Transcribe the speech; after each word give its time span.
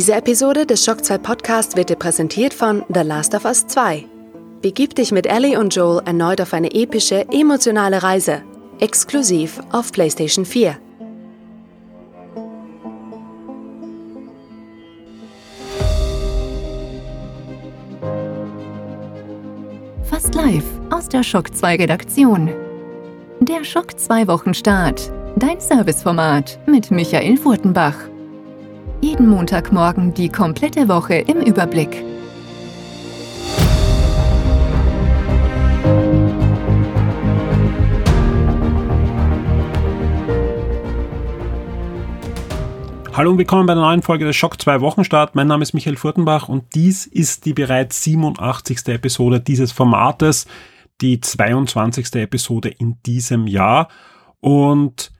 Diese 0.00 0.14
Episode 0.14 0.64
des 0.64 0.82
Shock 0.82 1.04
2 1.04 1.18
Podcast 1.18 1.76
wird 1.76 1.90
dir 1.90 1.96
präsentiert 1.96 2.54
von 2.54 2.86
The 2.88 3.02
Last 3.02 3.34
of 3.34 3.44
Us 3.44 3.66
2. 3.66 4.06
Begib 4.62 4.94
dich 4.94 5.12
mit 5.12 5.26
Ellie 5.26 5.60
und 5.60 5.76
Joel 5.76 6.00
erneut 6.06 6.40
auf 6.40 6.54
eine 6.54 6.72
epische, 6.72 7.28
emotionale 7.30 8.02
Reise. 8.02 8.40
Exklusiv 8.78 9.60
auf 9.72 9.92
PlayStation 9.92 10.46
4. 10.46 10.78
Fast 20.04 20.34
live 20.34 20.64
aus 20.88 21.10
der 21.10 21.22
Shock 21.22 21.54
2 21.54 21.76
Redaktion. 21.76 22.48
Der 23.40 23.64
Schock 23.64 24.00
2 24.00 24.28
Wochenstart. 24.28 25.12
Dein 25.36 25.60
Serviceformat 25.60 26.58
mit 26.64 26.90
Michael 26.90 27.36
Furtenbach. 27.36 27.96
Jeden 29.02 29.30
Montagmorgen 29.30 30.12
die 30.12 30.28
komplette 30.28 30.86
Woche 30.86 31.14
im 31.14 31.40
Überblick. 31.40 32.04
Hallo 43.14 43.30
und 43.30 43.38
willkommen 43.38 43.64
bei 43.64 43.72
der 43.72 43.82
neuen 43.82 44.02
Folge 44.02 44.26
des 44.26 44.36
Schock 44.36 44.60
2 44.60 44.82
Wochenstart. 44.82 45.34
Mein 45.34 45.46
Name 45.46 45.62
ist 45.62 45.72
Michael 45.72 45.96
Furtenbach 45.96 46.50
und 46.50 46.74
dies 46.74 47.06
ist 47.06 47.46
die 47.46 47.54
bereits 47.54 48.04
87. 48.04 48.86
Episode 48.88 49.40
dieses 49.40 49.72
Formates, 49.72 50.46
die 51.00 51.20
22. 51.20 52.16
Episode 52.16 52.68
in 52.68 52.98
diesem 53.06 53.46
Jahr. 53.46 53.88
Und 54.40 55.10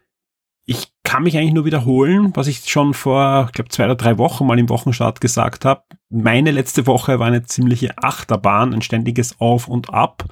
ich 0.70 0.92
kann 1.02 1.24
mich 1.24 1.36
eigentlich 1.36 1.52
nur 1.52 1.64
wiederholen, 1.64 2.30
was 2.34 2.46
ich 2.46 2.70
schon 2.70 2.94
vor, 2.94 3.46
ich 3.46 3.52
glaube, 3.54 3.70
zwei 3.70 3.86
oder 3.86 3.96
drei 3.96 4.18
Wochen 4.18 4.46
mal 4.46 4.56
im 4.56 4.68
Wochenstart 4.68 5.20
gesagt 5.20 5.64
habe. 5.64 5.82
Meine 6.10 6.52
letzte 6.52 6.86
Woche 6.86 7.18
war 7.18 7.26
eine 7.26 7.42
ziemliche 7.42 7.98
Achterbahn, 7.98 8.72
ein 8.72 8.80
ständiges 8.80 9.40
Auf 9.40 9.66
und 9.66 9.92
Ab. 9.92 10.26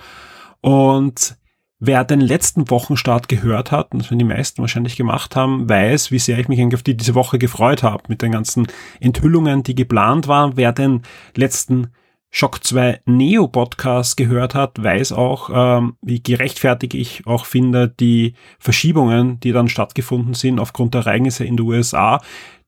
Und 0.61 1.37
wer 1.81 2.05
den 2.05 2.21
letzten 2.21 2.71
Wochenstart 2.71 3.29
gehört 3.29 3.73
hat, 3.73 3.91
und 3.91 3.99
das 4.01 4.13
werden 4.13 4.21
die 4.21 4.25
meisten 4.27 4.61
wahrscheinlich 4.61 4.95
gemacht 4.95 5.35
haben, 5.35 5.69
weiß, 5.69 6.13
wie 6.13 6.21
sehr 6.21 6.39
ich 6.39 6.47
mich 6.47 6.61
eigentlich 6.61 6.77
auf 6.77 6.85
die 6.85 6.97
diese 6.97 7.17
Woche 7.17 7.41
gefreut 7.41 7.83
habe 7.83 8.05
mit 8.07 8.23
den 8.23 8.31
ganzen 8.31 8.69
Enthüllungen, 9.01 9.65
die 9.65 9.75
geplant 9.75 10.29
waren. 10.29 10.53
Wer 10.55 10.71
den 10.71 11.03
letzten 11.35 11.89
Shock 12.31 12.63
2 12.63 13.01
Neo 13.07 13.49
Podcast 13.49 14.17
gehört 14.17 14.55
hat, 14.55 14.83
weiß 14.83 15.13
auch, 15.13 15.51
ähm, 15.53 15.97
wie 16.03 16.23
gerechtfertigt 16.23 16.95
ich 16.95 17.27
auch 17.27 17.47
finde, 17.47 17.89
die 17.89 18.35
Verschiebungen, 18.59 19.41
die 19.41 19.53
dann 19.53 19.69
stattgefunden 19.69 20.35
sind 20.35 20.61
aufgrund 20.61 20.95
der 20.95 21.03
Ereignisse 21.03 21.45
in 21.45 21.57
den 21.57 21.67
USA. 21.67 22.21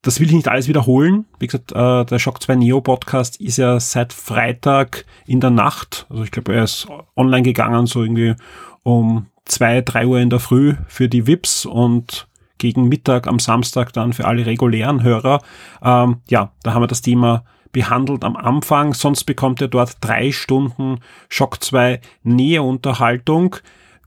Das 0.03 0.19
will 0.19 0.29
ich 0.29 0.33
nicht 0.33 0.49
alles 0.49 0.67
wiederholen. 0.67 1.27
Wie 1.39 1.47
gesagt, 1.47 1.73
äh, 1.73 2.05
der 2.07 2.19
Shock 2.19 2.43
2 2.43 2.55
Neo 2.57 2.81
Podcast 2.81 3.39
ist 3.39 3.59
ja 3.59 3.79
seit 3.79 4.15
Freitag 4.15 5.05
in 5.27 5.41
der 5.41 5.51
Nacht, 5.51 6.07
also 6.09 6.25
ich 6.25 6.31
glaube, 6.31 6.55
er 6.55 6.65
ist 6.65 6.89
online 7.15 7.43
gegangen, 7.43 7.87
so 7.87 8.03
irgendwie 8.03 8.35
um 8.83 9.27
zwei, 9.45 9.83
drei 9.83 10.07
Uhr 10.07 10.21
in 10.21 10.31
der 10.31 10.41
Früh 10.41 10.75
für 10.89 11.09
die 11.09 11.27
VIPs 11.27 11.67
und 11.67 12.29
gegen 12.57 12.89
Mittag 12.89 13.27
am 13.27 13.39
Samstag 13.39 13.93
dann 13.93 14.13
für 14.13 14.27
alle 14.27 14.47
regulären 14.47 15.03
Hörer. 15.03 15.43
Ähm, 15.83 16.19
ja, 16.29 16.53
da 16.63 16.73
haben 16.73 16.83
wir 16.83 16.87
das 16.87 17.03
Thema 17.03 17.45
behandelt 17.73 18.25
am 18.25 18.37
Anfang, 18.37 18.95
sonst 18.95 19.25
bekommt 19.25 19.61
ihr 19.61 19.69
dort 19.69 19.97
drei 20.01 20.33
Stunden 20.33 21.01
Shock 21.29 21.63
2 21.63 22.01
Näheunterhaltung, 22.23 23.57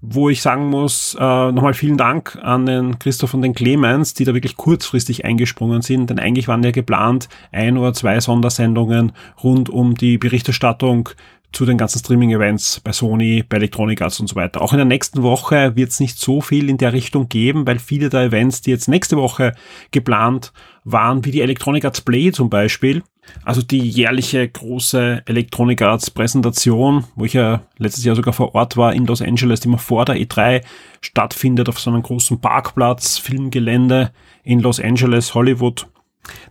wo 0.01 0.29
ich 0.29 0.41
sagen 0.41 0.69
muss, 0.69 1.15
äh, 1.17 1.51
nochmal 1.51 1.73
vielen 1.73 1.97
Dank 1.97 2.37
an 2.41 2.65
den 2.65 2.99
Christoph 2.99 3.33
und 3.33 3.41
den 3.41 3.55
Clemens, 3.55 4.13
die 4.13 4.25
da 4.25 4.33
wirklich 4.33 4.57
kurzfristig 4.57 5.23
eingesprungen 5.23 5.81
sind, 5.81 6.09
denn 6.09 6.19
eigentlich 6.19 6.49
waren 6.49 6.61
ja 6.61 6.71
geplant 6.71 7.29
ein 7.53 7.77
oder 7.77 7.93
zwei 7.93 8.19
Sondersendungen 8.19 9.13
rund 9.41 9.69
um 9.69 9.95
die 9.95 10.17
Berichterstattung 10.17 11.09
zu 11.53 11.65
den 11.65 11.77
ganzen 11.77 11.99
Streaming-Events 11.99 12.81
bei 12.81 12.91
Sony, 12.91 13.45
bei 13.47 13.57
Electronic 13.57 14.01
Arts 14.01 14.19
und 14.19 14.27
so 14.27 14.35
weiter. 14.35 14.61
Auch 14.61 14.73
in 14.73 14.77
der 14.77 14.85
nächsten 14.85 15.23
Woche 15.23 15.75
wird 15.75 15.91
es 15.91 15.99
nicht 15.99 16.19
so 16.19 16.41
viel 16.41 16.69
in 16.69 16.77
der 16.77 16.91
Richtung 16.91 17.29
geben, 17.29 17.65
weil 17.65 17.79
viele 17.79 18.09
der 18.09 18.23
Events, 18.23 18.61
die 18.61 18.71
jetzt 18.71 18.89
nächste 18.89 19.15
Woche 19.17 19.53
geplant 19.91 20.51
waren, 20.83 21.23
wie 21.23 21.31
die 21.31 21.41
Electronic 21.41 21.85
Arts 21.85 22.01
Play 22.01 22.31
zum 22.31 22.49
Beispiel, 22.49 23.03
also 23.43 23.61
die 23.61 23.89
jährliche 23.89 24.47
große 24.47 25.23
Electronic 25.25 25.81
Arts 25.81 26.11
Präsentation, 26.11 27.05
wo 27.15 27.25
ich 27.25 27.33
ja 27.33 27.63
letztes 27.77 28.03
Jahr 28.03 28.15
sogar 28.15 28.33
vor 28.33 28.55
Ort 28.55 28.77
war 28.77 28.93
in 28.93 29.05
Los 29.05 29.21
Angeles, 29.21 29.61
die 29.61 29.67
immer 29.67 29.77
vor 29.77 30.05
der 30.05 30.15
E3 30.15 30.63
stattfindet 31.01 31.69
auf 31.69 31.79
so 31.79 31.89
einem 31.89 32.03
großen 32.03 32.39
Parkplatz, 32.39 33.17
Filmgelände 33.17 34.11
in 34.43 34.59
Los 34.59 34.79
Angeles, 34.79 35.33
Hollywood. 35.33 35.87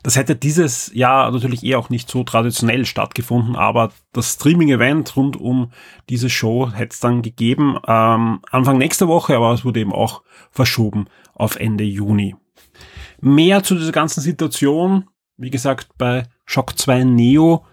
Das 0.02 0.16
hätte 0.16 0.36
dieses 0.36 0.92
Jahr 0.94 1.30
natürlich 1.30 1.64
eher 1.64 1.78
auch 1.78 1.88
nicht 1.88 2.10
so 2.10 2.24
traditionell 2.24 2.84
stattgefunden, 2.84 3.56
aber 3.56 3.90
das 4.12 4.34
Streaming-Event 4.34 5.16
rund 5.16 5.36
um 5.36 5.72
diese 6.10 6.28
Show 6.28 6.70
hätte 6.72 6.92
es 6.92 7.00
dann 7.00 7.22
gegeben 7.22 7.78
ähm, 7.86 8.40
Anfang 8.50 8.76
nächster 8.78 9.08
Woche, 9.08 9.36
aber 9.36 9.52
es 9.52 9.64
wurde 9.64 9.80
eben 9.80 9.92
auch 9.92 10.22
verschoben 10.50 11.06
auf 11.34 11.56
Ende 11.56 11.84
Juni. 11.84 12.36
Mehr 13.20 13.62
zu 13.62 13.74
dieser 13.74 13.92
ganzen 13.92 14.20
Situation, 14.20 15.08
wie 15.36 15.50
gesagt, 15.50 15.88
bei 15.96 16.24
Shock 16.52 16.78
2 16.78 17.04
Neo. 17.04 17.64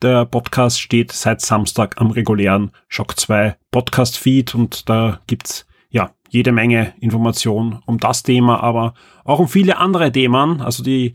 Der 0.00 0.24
Podcast 0.24 0.80
steht 0.80 1.10
seit 1.10 1.40
Samstag 1.40 2.00
am 2.00 2.12
regulären 2.12 2.70
Shock 2.86 3.18
2 3.18 3.56
Podcast 3.72 4.16
Feed 4.16 4.54
und 4.54 4.88
da 4.88 5.18
gibt's 5.26 5.66
ja 5.90 6.12
jede 6.28 6.52
Menge 6.52 6.94
Informationen 7.00 7.80
um 7.84 7.98
das 7.98 8.22
Thema, 8.22 8.62
aber 8.62 8.94
auch 9.24 9.40
um 9.40 9.48
viele 9.48 9.78
andere 9.78 10.12
Themen. 10.12 10.60
Also 10.60 10.84
die 10.84 11.14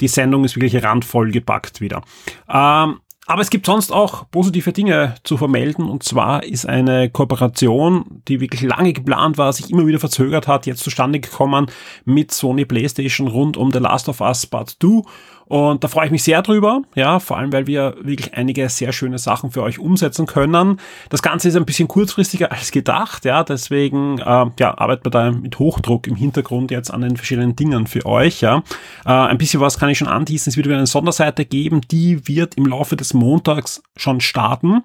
die 0.00 0.08
Sendung 0.08 0.46
ist 0.46 0.56
wirklich 0.56 0.82
randvoll 0.82 1.30
gepackt 1.30 1.82
wieder. 1.82 2.00
Ähm, 2.48 3.00
aber 3.26 3.40
es 3.40 3.50
gibt 3.50 3.66
sonst 3.66 3.92
auch 3.92 4.28
positive 4.30 4.72
Dinge 4.72 5.14
zu 5.22 5.36
vermelden. 5.36 5.88
Und 5.88 6.02
zwar 6.02 6.42
ist 6.42 6.66
eine 6.66 7.08
Kooperation, 7.08 8.22
die 8.26 8.40
wirklich 8.40 8.62
lange 8.62 8.92
geplant 8.92 9.38
war, 9.38 9.52
sich 9.52 9.70
immer 9.70 9.86
wieder 9.86 10.00
verzögert 10.00 10.48
hat, 10.48 10.66
jetzt 10.66 10.82
zustande 10.82 11.20
gekommen 11.20 11.66
mit 12.04 12.32
Sony 12.32 12.64
PlayStation 12.64 13.28
rund 13.28 13.56
um 13.56 13.70
The 13.70 13.78
Last 13.78 14.08
of 14.08 14.20
Us 14.20 14.46
Part 14.46 14.76
2. 14.80 15.02
Und 15.46 15.84
da 15.84 15.88
freue 15.88 16.06
ich 16.06 16.12
mich 16.12 16.22
sehr 16.22 16.42
drüber, 16.42 16.82
ja, 16.94 17.18
vor 17.18 17.38
allem, 17.38 17.52
weil 17.52 17.66
wir 17.66 17.96
wirklich 18.00 18.34
einige 18.34 18.68
sehr 18.68 18.92
schöne 18.92 19.18
Sachen 19.18 19.50
für 19.50 19.62
euch 19.62 19.78
umsetzen 19.78 20.26
können. 20.26 20.78
Das 21.10 21.22
Ganze 21.22 21.48
ist 21.48 21.56
ein 21.56 21.64
bisschen 21.64 21.88
kurzfristiger 21.88 22.52
als 22.52 22.70
gedacht, 22.70 23.24
ja, 23.24 23.44
deswegen, 23.44 24.18
äh, 24.18 24.46
ja, 24.58 24.78
arbeiten 24.78 25.04
wir 25.04 25.10
da 25.10 25.30
mit 25.30 25.58
Hochdruck 25.58 26.06
im 26.06 26.16
Hintergrund 26.16 26.70
jetzt 26.70 26.90
an 26.90 27.02
den 27.02 27.16
verschiedenen 27.16 27.56
Dingen 27.56 27.86
für 27.86 28.06
euch, 28.06 28.40
ja. 28.40 28.62
Äh, 29.04 29.10
ein 29.10 29.38
bisschen 29.38 29.60
was 29.60 29.78
kann 29.78 29.88
ich 29.88 29.98
schon 29.98 30.08
anteasen, 30.08 30.50
es 30.50 30.56
wird 30.56 30.66
wieder 30.66 30.76
eine 30.76 30.86
Sonderseite 30.86 31.44
geben, 31.44 31.80
die 31.90 32.26
wird 32.28 32.54
im 32.54 32.66
Laufe 32.66 32.96
des 32.96 33.14
Montags 33.14 33.82
schon 33.96 34.20
starten. 34.20 34.82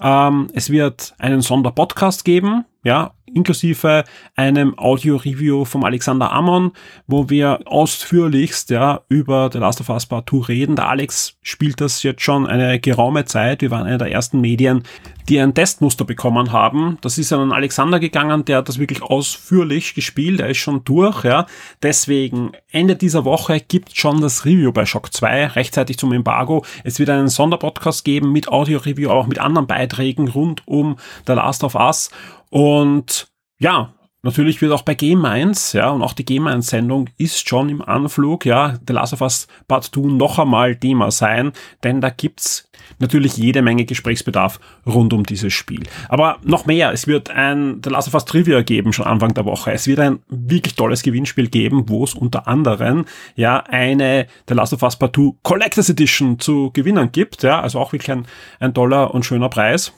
Ähm, 0.00 0.48
es 0.52 0.70
wird 0.70 1.14
einen 1.18 1.40
Sonderpodcast 1.40 2.24
geben, 2.24 2.64
ja, 2.82 3.12
inklusive 3.38 4.04
einem 4.34 4.78
Audio-Review 4.78 5.64
vom 5.64 5.84
Alexander 5.84 6.32
Amon, 6.32 6.72
wo 7.06 7.30
wir 7.30 7.60
ausführlichst 7.66 8.70
ja 8.70 9.00
über 9.08 9.50
The 9.52 9.58
Last 9.58 9.80
of 9.80 9.88
Us 9.88 10.06
Part 10.06 10.28
2 10.28 10.46
reden. 10.46 10.76
Der 10.76 10.88
Alex 10.88 11.36
spielt 11.42 11.80
das 11.80 12.02
jetzt 12.02 12.22
schon 12.22 12.46
eine 12.46 12.80
geraume 12.80 13.24
Zeit. 13.24 13.62
Wir 13.62 13.70
waren 13.70 13.86
einer 13.86 13.98
der 13.98 14.10
ersten 14.10 14.40
Medien, 14.40 14.82
die 15.28 15.40
ein 15.40 15.54
Testmuster 15.54 16.04
bekommen 16.04 16.52
haben. 16.52 16.98
Das 17.02 17.18
ist 17.18 17.32
an 17.32 17.52
Alexander 17.52 18.00
gegangen, 18.00 18.44
der 18.44 18.58
hat 18.58 18.68
das 18.68 18.78
wirklich 18.78 19.02
ausführlich 19.02 19.94
gespielt. 19.94 20.40
Er 20.40 20.48
ist 20.48 20.58
schon 20.58 20.84
durch, 20.84 21.24
ja. 21.24 21.46
Deswegen 21.82 22.52
Ende 22.70 22.96
dieser 22.96 23.24
Woche 23.24 23.60
gibt 23.60 23.96
schon 23.96 24.20
das 24.20 24.44
Review 24.44 24.72
bei 24.72 24.86
Shock 24.86 25.12
2 25.12 25.48
rechtzeitig 25.48 25.98
zum 25.98 26.12
Embargo. 26.12 26.64
Es 26.84 26.98
wird 26.98 27.10
einen 27.10 27.28
Sonderpodcast 27.28 28.04
geben 28.04 28.32
mit 28.32 28.48
Audio-Review, 28.48 29.10
auch 29.10 29.26
mit 29.26 29.38
anderen 29.38 29.66
Beiträgen 29.66 30.28
rund 30.28 30.66
um 30.66 30.96
The 31.26 31.34
Last 31.34 31.62
of 31.62 31.74
Us. 31.74 32.10
Und 32.50 33.28
ja, 33.58 33.92
Natürlich 34.22 34.60
wird 34.60 34.72
auch 34.72 34.82
bei 34.82 34.94
Game 34.94 35.24
1, 35.24 35.74
ja, 35.74 35.90
und 35.90 36.02
auch 36.02 36.12
die 36.12 36.24
Game 36.24 36.48
1 36.48 36.66
Sendung 36.66 37.08
ist 37.18 37.48
schon 37.48 37.68
im 37.68 37.80
Anflug, 37.80 38.44
ja, 38.46 38.76
The 38.84 38.92
Last 38.92 39.12
of 39.12 39.20
Us 39.20 39.46
Part 39.68 39.84
2 39.84 40.08
noch 40.08 40.40
einmal 40.40 40.74
Thema 40.74 41.12
sein, 41.12 41.52
denn 41.84 42.00
da 42.00 42.10
gibt's 42.10 42.68
natürlich 42.98 43.36
jede 43.36 43.62
Menge 43.62 43.84
Gesprächsbedarf 43.84 44.58
rund 44.84 45.12
um 45.12 45.22
dieses 45.22 45.52
Spiel. 45.52 45.84
Aber 46.08 46.38
noch 46.42 46.66
mehr, 46.66 46.92
es 46.92 47.06
wird 47.06 47.30
ein 47.30 47.80
The 47.84 47.90
Last 47.90 48.08
of 48.08 48.14
Us 48.14 48.24
Trivia 48.24 48.62
geben, 48.62 48.92
schon 48.92 49.06
Anfang 49.06 49.34
der 49.34 49.44
Woche. 49.44 49.70
Es 49.70 49.86
wird 49.86 50.00
ein 50.00 50.18
wirklich 50.28 50.74
tolles 50.74 51.04
Gewinnspiel 51.04 51.48
geben, 51.48 51.88
wo 51.88 52.02
es 52.02 52.14
unter 52.14 52.48
anderem, 52.48 53.04
ja, 53.36 53.62
eine 53.68 54.26
The 54.48 54.54
Last 54.54 54.72
of 54.72 54.82
Us 54.82 54.96
Part 54.96 55.14
2 55.14 55.38
Collectors 55.44 55.90
Edition 55.90 56.40
zu 56.40 56.72
gewinnen 56.72 57.12
gibt, 57.12 57.44
ja, 57.44 57.60
also 57.60 57.78
auch 57.78 57.92
wirklich 57.92 58.10
ein, 58.10 58.26
ein 58.58 58.74
toller 58.74 59.14
und 59.14 59.24
schöner 59.24 59.48
Preis. 59.48 59.92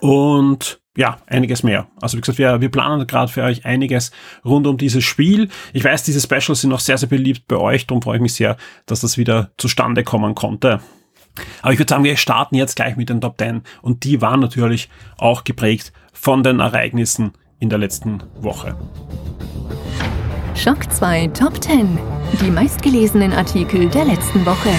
Und 0.00 0.81
ja, 0.96 1.18
einiges 1.26 1.62
mehr. 1.62 1.88
Also 2.00 2.16
wie 2.16 2.20
gesagt, 2.20 2.38
wir, 2.38 2.60
wir 2.60 2.70
planen 2.70 3.06
gerade 3.06 3.32
für 3.32 3.42
euch 3.42 3.64
einiges 3.64 4.10
rund 4.44 4.66
um 4.66 4.76
dieses 4.76 5.04
Spiel. 5.04 5.48
Ich 5.72 5.84
weiß, 5.84 6.02
diese 6.02 6.20
Specials 6.20 6.60
sind 6.60 6.70
noch 6.70 6.80
sehr, 6.80 6.98
sehr 6.98 7.08
beliebt 7.08 7.48
bei 7.48 7.56
euch, 7.56 7.86
darum 7.86 8.02
freue 8.02 8.16
ich 8.16 8.22
mich 8.22 8.34
sehr, 8.34 8.56
dass 8.86 9.00
das 9.00 9.16
wieder 9.16 9.50
zustande 9.56 10.04
kommen 10.04 10.34
konnte. 10.34 10.80
Aber 11.62 11.72
ich 11.72 11.78
würde 11.78 11.88
sagen, 11.88 12.04
wir 12.04 12.16
starten 12.16 12.56
jetzt 12.56 12.76
gleich 12.76 12.96
mit 12.96 13.08
den 13.08 13.22
Top 13.22 13.38
10 13.38 13.62
und 13.80 14.04
die 14.04 14.20
waren 14.20 14.40
natürlich 14.40 14.90
auch 15.16 15.44
geprägt 15.44 15.92
von 16.12 16.42
den 16.42 16.60
Ereignissen 16.60 17.32
in 17.58 17.70
der 17.70 17.78
letzten 17.78 18.22
Woche. 18.36 18.76
Schock 20.54 20.92
2 20.92 21.28
Top 21.28 21.62
10. 21.62 21.98
Die 22.42 22.50
meistgelesenen 22.50 23.32
Artikel 23.32 23.88
der 23.88 24.04
letzten 24.04 24.44
Woche. 24.44 24.70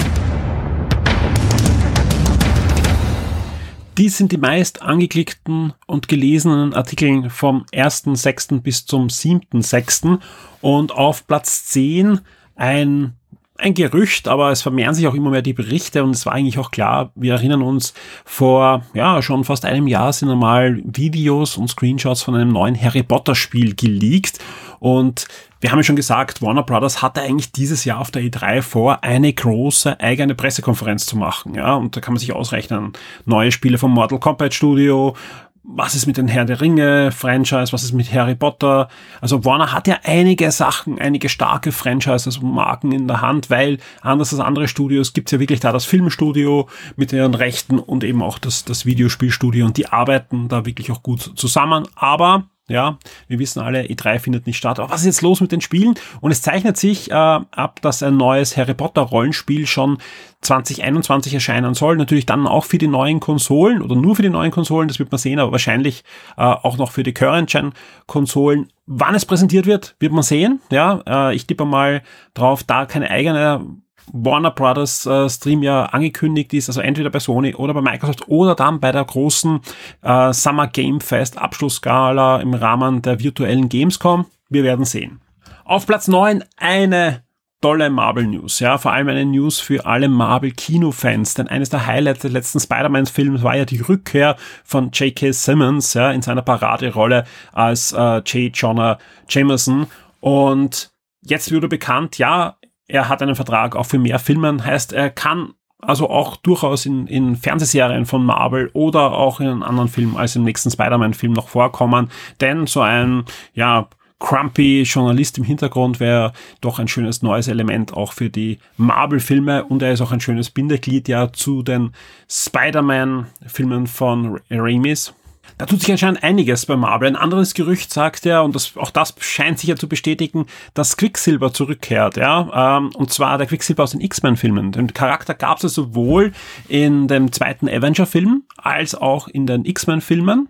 Dies 3.98 4.18
sind 4.18 4.32
die 4.32 4.38
meist 4.38 4.82
angeklickten 4.82 5.74
und 5.86 6.08
gelesenen 6.08 6.74
Artikel 6.74 7.30
vom 7.30 7.66
1.6. 7.72 8.62
bis 8.62 8.88
zum 8.88 9.08
7.6. 9.08 10.20
Und 10.62 10.92
auf 10.92 11.28
Platz 11.28 11.66
10 11.68 12.20
ein 12.56 13.14
ein 13.56 13.76
Gerücht, 13.76 14.28
aber 14.28 14.52
es 14.52 14.62
vermehren 14.62 14.96
sich 14.96 15.08
auch 15.08 15.14
immer 15.14 15.30
mehr 15.30 15.44
die 15.44 15.54
Berichte 15.54 16.04
und 16.04 16.12
es 16.12 16.26
war 16.26 16.34
eigentlich 16.34 16.58
auch 16.58 16.72
klar, 16.72 17.12
wir 17.16 17.34
erinnern 17.34 17.62
uns, 17.62 17.94
vor 18.26 18.84
ja 18.94 19.22
schon 19.22 19.44
fast 19.44 19.64
einem 19.64 19.88
Jahr 19.88 20.12
sind 20.12 20.30
einmal 20.30 20.82
Videos 20.84 21.56
und 21.56 21.70
Screenshots 21.70 22.24
von 22.24 22.36
einem 22.36 22.52
neuen 22.52 22.80
Harry 22.80 23.04
Potter 23.04 23.36
Spiel 23.36 23.76
geleakt 23.76 24.40
und 24.80 25.28
wir 25.64 25.72
haben 25.72 25.80
ja 25.80 25.84
schon 25.84 25.96
gesagt, 25.96 26.42
Warner 26.42 26.64
Brothers 26.64 27.02
hatte 27.02 27.22
eigentlich 27.22 27.54
dieses 27.54 27.86
Jahr 27.86 28.02
auf 28.02 28.12
der 28.12 28.22
E3 28.22 28.62
vor, 28.62 29.02
eine 29.02 29.32
große 29.32 29.98
eigene 29.98 30.36
Pressekonferenz 30.36 31.06
zu 31.06 31.16
machen. 31.16 31.56
Ja, 31.56 31.76
und 31.76 31.96
da 31.96 32.02
kann 32.02 32.14
man 32.14 32.20
sich 32.20 32.34
ausrechnen. 32.34 32.92
Neue 33.26 33.50
Spiele 33.54 33.78
vom 33.78 33.92
Mortal 33.92 34.20
Kombat 34.20 34.54
Studio, 34.54 35.16
was 35.64 35.96
ist 35.96 36.06
mit 36.06 36.18
den 36.18 36.28
Herr 36.28 36.44
der 36.44 36.60
Ringe 36.60 37.14
Franchise, 37.14 37.72
was 37.72 37.82
ist 37.82 37.94
mit 37.94 38.14
Harry 38.14 38.36
Potter. 38.36 38.90
Also 39.22 39.46
Warner 39.46 39.72
hat 39.72 39.88
ja 39.88 40.00
einige 40.04 40.52
Sachen, 40.52 41.00
einige 41.00 41.30
starke 41.30 41.72
Franchises 41.72 42.40
und 42.40 42.54
Marken 42.54 42.92
in 42.92 43.08
der 43.08 43.22
Hand, 43.22 43.50
weil 43.50 43.78
anders 44.02 44.34
als 44.34 44.44
andere 44.44 44.68
Studios 44.68 45.14
gibt's 45.14 45.32
ja 45.32 45.40
wirklich 45.40 45.62
da 45.62 45.72
das 45.72 45.86
Filmstudio 45.86 46.68
mit 46.98 47.14
ihren 47.14 47.36
Rechten 47.36 47.80
und 47.80 48.04
eben 48.04 48.22
auch 48.22 48.38
das, 48.38 48.66
das 48.66 48.86
Videospielstudio 48.86 49.66
und 49.66 49.78
die 49.78 49.88
arbeiten 49.88 50.50
da 50.50 50.66
wirklich 50.66 50.92
auch 50.92 51.04
gut 51.04 51.32
zusammen. 51.38 51.88
Aber 51.96 52.48
ja, 52.74 52.98
wir 53.28 53.38
wissen 53.38 53.60
alle, 53.60 53.84
E3 53.84 54.18
findet 54.18 54.48
nicht 54.48 54.58
statt. 54.58 54.80
Aber 54.80 54.92
was 54.92 55.02
ist 55.02 55.06
jetzt 55.06 55.22
los 55.22 55.42
mit 55.42 55.52
den 55.52 55.62
Spielen? 55.62 55.94
Und 56.22 56.32
es 56.32 56.42
zeichnet 56.42 56.76
sich 56.76 57.12
äh, 57.12 57.14
ab, 57.14 57.80
dass 57.82 58.02
ein 58.02 58.18
neues 58.18 58.58
Harry 58.58 58.74
Potter 58.74 59.04
Rollenspiel 59.04 59.68
schon 59.68 60.00
2021 60.42 61.36
erscheinen 61.36 61.76
soll. 61.76 61.98
Natürlich 61.98 62.26
dann 62.26 62.48
auch 62.48 62.66
für 62.66 62.80
die 62.80 62.88
neuen 62.88 63.20
Konsolen 63.20 63.84
oder 63.84 63.96
nur 63.96 64.16
für 64.16 64.24
die 64.24 64.30
neuen 64.30 64.50
Konsolen, 64.50 64.88
das 64.88 64.98
wird 64.98 65.12
man 65.12 65.20
sehen, 65.20 65.38
aber 65.38 65.52
wahrscheinlich 65.52 66.04
äh, 66.36 66.42
auch 66.42 66.78
noch 66.78 66.92
für 66.92 67.04
die 67.04 67.14
Current-Gen-Konsolen. 67.14 68.72
Wann 68.88 69.14
es 69.14 69.26
präsentiert 69.26 69.68
wird, 69.68 69.96
wird 70.00 70.12
man 70.12 70.24
sehen. 70.24 70.60
Ja, 70.72 71.04
äh, 71.08 71.36
ich 71.36 71.46
tippe 71.46 71.66
mal 71.66 72.02
drauf, 72.34 72.64
da 72.64 72.88
keine 72.88 73.12
eigene 73.12 73.64
Warner 74.12 74.52
Brothers 74.52 75.06
äh, 75.06 75.30
Stream 75.30 75.64
ja 75.64 75.86
angekündigt 75.86 76.54
ist, 76.54 76.70
also 76.70 76.82
entweder 76.82 77.10
bei 77.10 77.20
Sony 77.20 77.56
oder 77.56 77.74
bei 77.74 77.82
Microsoft 77.82 78.28
oder 78.28 78.56
dann 78.56 78.80
bei 78.80 78.92
der 78.92 79.06
großen 79.06 79.62
äh, 80.02 80.34
Summer 80.34 80.68
Game 80.68 81.02
Fest 81.02 81.38
Abschlussgala 81.38 82.42
im 82.42 82.54
Rahmen 82.54 83.02
der 83.02 83.20
virtuellen 83.20 83.70
Gamescom. 83.70 84.26
Wir 84.50 84.64
werden 84.64 84.86
sehen. 84.86 85.22
Auf 85.66 85.88
Platz 85.88 86.08
9 86.08 86.44
eine 86.58 87.24
tolle 87.64 87.90
Marvel 87.90 88.28
News, 88.28 88.60
ja, 88.60 88.78
vor 88.78 88.92
allem 88.92 89.08
eine 89.08 89.26
News 89.26 89.62
für 89.62 89.86
alle 89.86 90.10
Marvel 90.10 90.52
Kinofans, 90.52 91.36
denn 91.36 91.48
eines 91.48 91.70
der 91.70 91.88
Highlights 91.88 92.24
des 92.24 92.34
letzten 92.34 92.60
Spider-Man 92.60 93.06
Films 93.06 93.42
war 93.42 93.56
ja 93.56 93.64
die 93.64 93.80
Rückkehr 93.80 94.36
von 94.66 94.92
J.K. 94.92 95.32
Simmons, 95.32 95.94
ja, 95.94 96.12
in 96.12 96.22
seiner 96.22 96.42
Paraderolle 96.42 97.24
als 97.54 97.94
äh, 97.94 98.18
J. 98.18 98.54
Jonah 98.54 98.98
Jameson 99.30 99.88
und 100.20 100.92
jetzt 101.22 101.54
wurde 101.54 101.70
bekannt, 101.70 102.18
ja, 102.18 102.58
er 102.94 103.10
hat 103.10 103.24
einen 103.24 103.36
Vertrag 103.36 103.76
auch 103.76 103.88
für 103.88 103.98
mehr 103.98 104.20
Filmen, 104.20 104.64
heißt, 104.64 104.94
er 104.94 105.10
kann 105.10 105.56
also 105.80 106.10
auch 106.10 106.38
durchaus 106.38 106.86
in, 106.86 107.08
in 107.08 107.36
Fernsehserien 107.36 108.06
von 108.06 108.24
Marvel 108.24 108.70
oder 108.74 109.14
auch 109.14 109.40
in 109.40 109.64
anderen 109.64 109.90
Film 109.90 110.16
als 110.16 110.36
im 110.36 110.44
nächsten 110.44 110.70
Spider-Man-Film 110.72 111.34
noch 111.34 111.50
vorkommen. 111.50 112.10
Denn 112.40 112.68
so 112.68 112.82
ein, 112.82 113.26
ja, 113.54 113.90
crumpy 114.20 114.84
Journalist 114.84 115.40
im 115.40 115.44
Hintergrund 115.44 116.00
wäre 116.00 116.34
doch 116.62 116.80
ein 116.80 116.88
schönes 116.88 117.24
neues 117.24 117.48
Element 117.48 117.94
auch 117.94 118.14
für 118.14 118.30
die 118.30 118.60
Marvel-Filme 118.78 119.66
und 119.66 119.82
er 119.82 119.92
ist 119.92 120.02
auch 120.02 120.12
ein 120.12 120.22
schönes 120.22 120.52
Bindeglied 120.52 121.10
ja 121.10 121.34
zu 121.34 121.64
den 121.64 121.92
Spider-Man-Filmen 122.30 123.88
von 123.88 124.40
Ramis. 124.50 125.14
Da 125.58 125.66
tut 125.66 125.82
sich 125.82 125.92
anscheinend 125.92 126.24
einiges 126.24 126.66
bei 126.66 126.76
Marvel. 126.76 127.08
Ein 127.08 127.16
anderes 127.16 127.54
Gerücht 127.54 127.94
sagt 127.94 128.26
ja, 128.26 128.42
und 128.42 128.56
das, 128.56 128.76
auch 128.76 128.92
das 128.92 129.14
scheint 129.20 129.60
sich 129.60 129.70
ja 129.70 129.76
zu 129.76 129.88
bestätigen, 129.88 130.48
dass 130.74 130.98
Quicksilver 130.98 131.54
zurückkehrt. 131.54 132.18
Ja? 132.18 132.78
Ähm, 132.78 132.90
und 132.96 133.12
zwar 133.12 133.38
der 133.38 133.48
Quicksilver 133.48 133.84
aus 133.84 133.92
den 133.92 134.02
X-Men-Filmen. 134.02 134.72
Den 134.72 134.94
Charakter 134.94 135.34
gab 135.34 135.58
es 135.58 135.64
ja 135.64 135.70
sowohl 135.70 136.32
in 136.68 137.08
dem 137.08 137.32
zweiten 137.32 137.70
Avenger-Film 137.70 138.44
als 138.58 138.96
auch 138.96 139.28
in 139.28 139.46
den 139.46 139.66
X-Men-Filmen. 139.66 140.50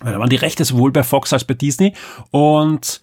Da 0.00 0.18
waren 0.18 0.30
die 0.30 0.36
Rechte 0.36 0.64
sowohl 0.64 0.90
bei 0.90 1.02
Fox 1.02 1.32
als 1.32 1.44
bei 1.44 1.54
Disney. 1.54 1.94
Und 2.30 3.00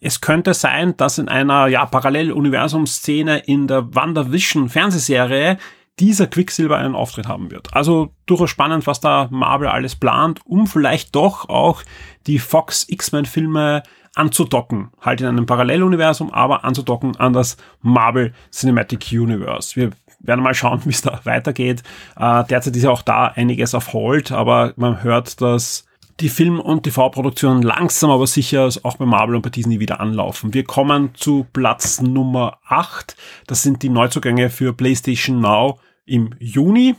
es 0.00 0.20
könnte 0.20 0.52
sein, 0.52 0.96
dass 0.96 1.18
in 1.18 1.28
einer 1.28 1.68
ja, 1.68 1.86
Paralleluniversum-Szene 1.86 3.38
in 3.38 3.66
der 3.68 3.94
WandaVision-Fernsehserie 3.94 5.58
dieser 6.00 6.26
Quicksilver 6.26 6.76
einen 6.76 6.94
Auftritt 6.94 7.28
haben 7.28 7.50
wird. 7.50 7.74
Also 7.74 8.10
durchaus 8.26 8.50
spannend, 8.50 8.86
was 8.86 9.00
da 9.00 9.28
Marvel 9.30 9.68
alles 9.68 9.94
plant, 9.94 10.40
um 10.44 10.66
vielleicht 10.66 11.14
doch 11.14 11.48
auch 11.48 11.82
die 12.26 12.38
Fox 12.38 12.86
X-Men-Filme 12.88 13.82
anzudocken. 14.14 14.90
Halt 15.00 15.20
in 15.20 15.26
einem 15.26 15.46
Paralleluniversum, 15.46 16.32
aber 16.32 16.64
anzudocken 16.64 17.16
an 17.16 17.32
das 17.32 17.56
Marvel 17.80 18.32
Cinematic 18.50 19.12
Universe. 19.12 19.76
Wir 19.76 19.90
werden 20.20 20.42
mal 20.42 20.54
schauen, 20.54 20.82
wie 20.84 20.90
es 20.90 21.02
da 21.02 21.20
weitergeht. 21.24 21.82
Äh, 22.16 22.44
derzeit 22.44 22.76
ist 22.76 22.82
ja 22.82 22.90
auch 22.90 23.02
da 23.02 23.26
einiges 23.26 23.74
auf 23.74 23.92
Hold, 23.92 24.32
aber 24.32 24.72
man 24.76 25.02
hört, 25.02 25.40
dass 25.40 25.86
die 26.20 26.28
Film- 26.28 26.60
und 26.60 26.84
TV-Produktionen 26.84 27.62
langsam 27.62 28.10
aber 28.10 28.26
sicher 28.26 28.68
auch 28.82 28.96
bei 28.96 29.04
Marvel 29.04 29.36
und 29.36 29.42
bei 29.42 29.50
Disney 29.50 29.80
wieder 29.80 30.00
anlaufen. 30.00 30.54
Wir 30.54 30.64
kommen 30.64 31.10
zu 31.14 31.46
Platz 31.52 32.00
Nummer 32.00 32.58
8. 32.68 33.16
Das 33.46 33.62
sind 33.62 33.82
die 33.82 33.88
Neuzugänge 33.88 34.50
für 34.50 34.72
PlayStation 34.72 35.40
Now 35.40 35.80
im 36.04 36.34
Juni. 36.38 36.94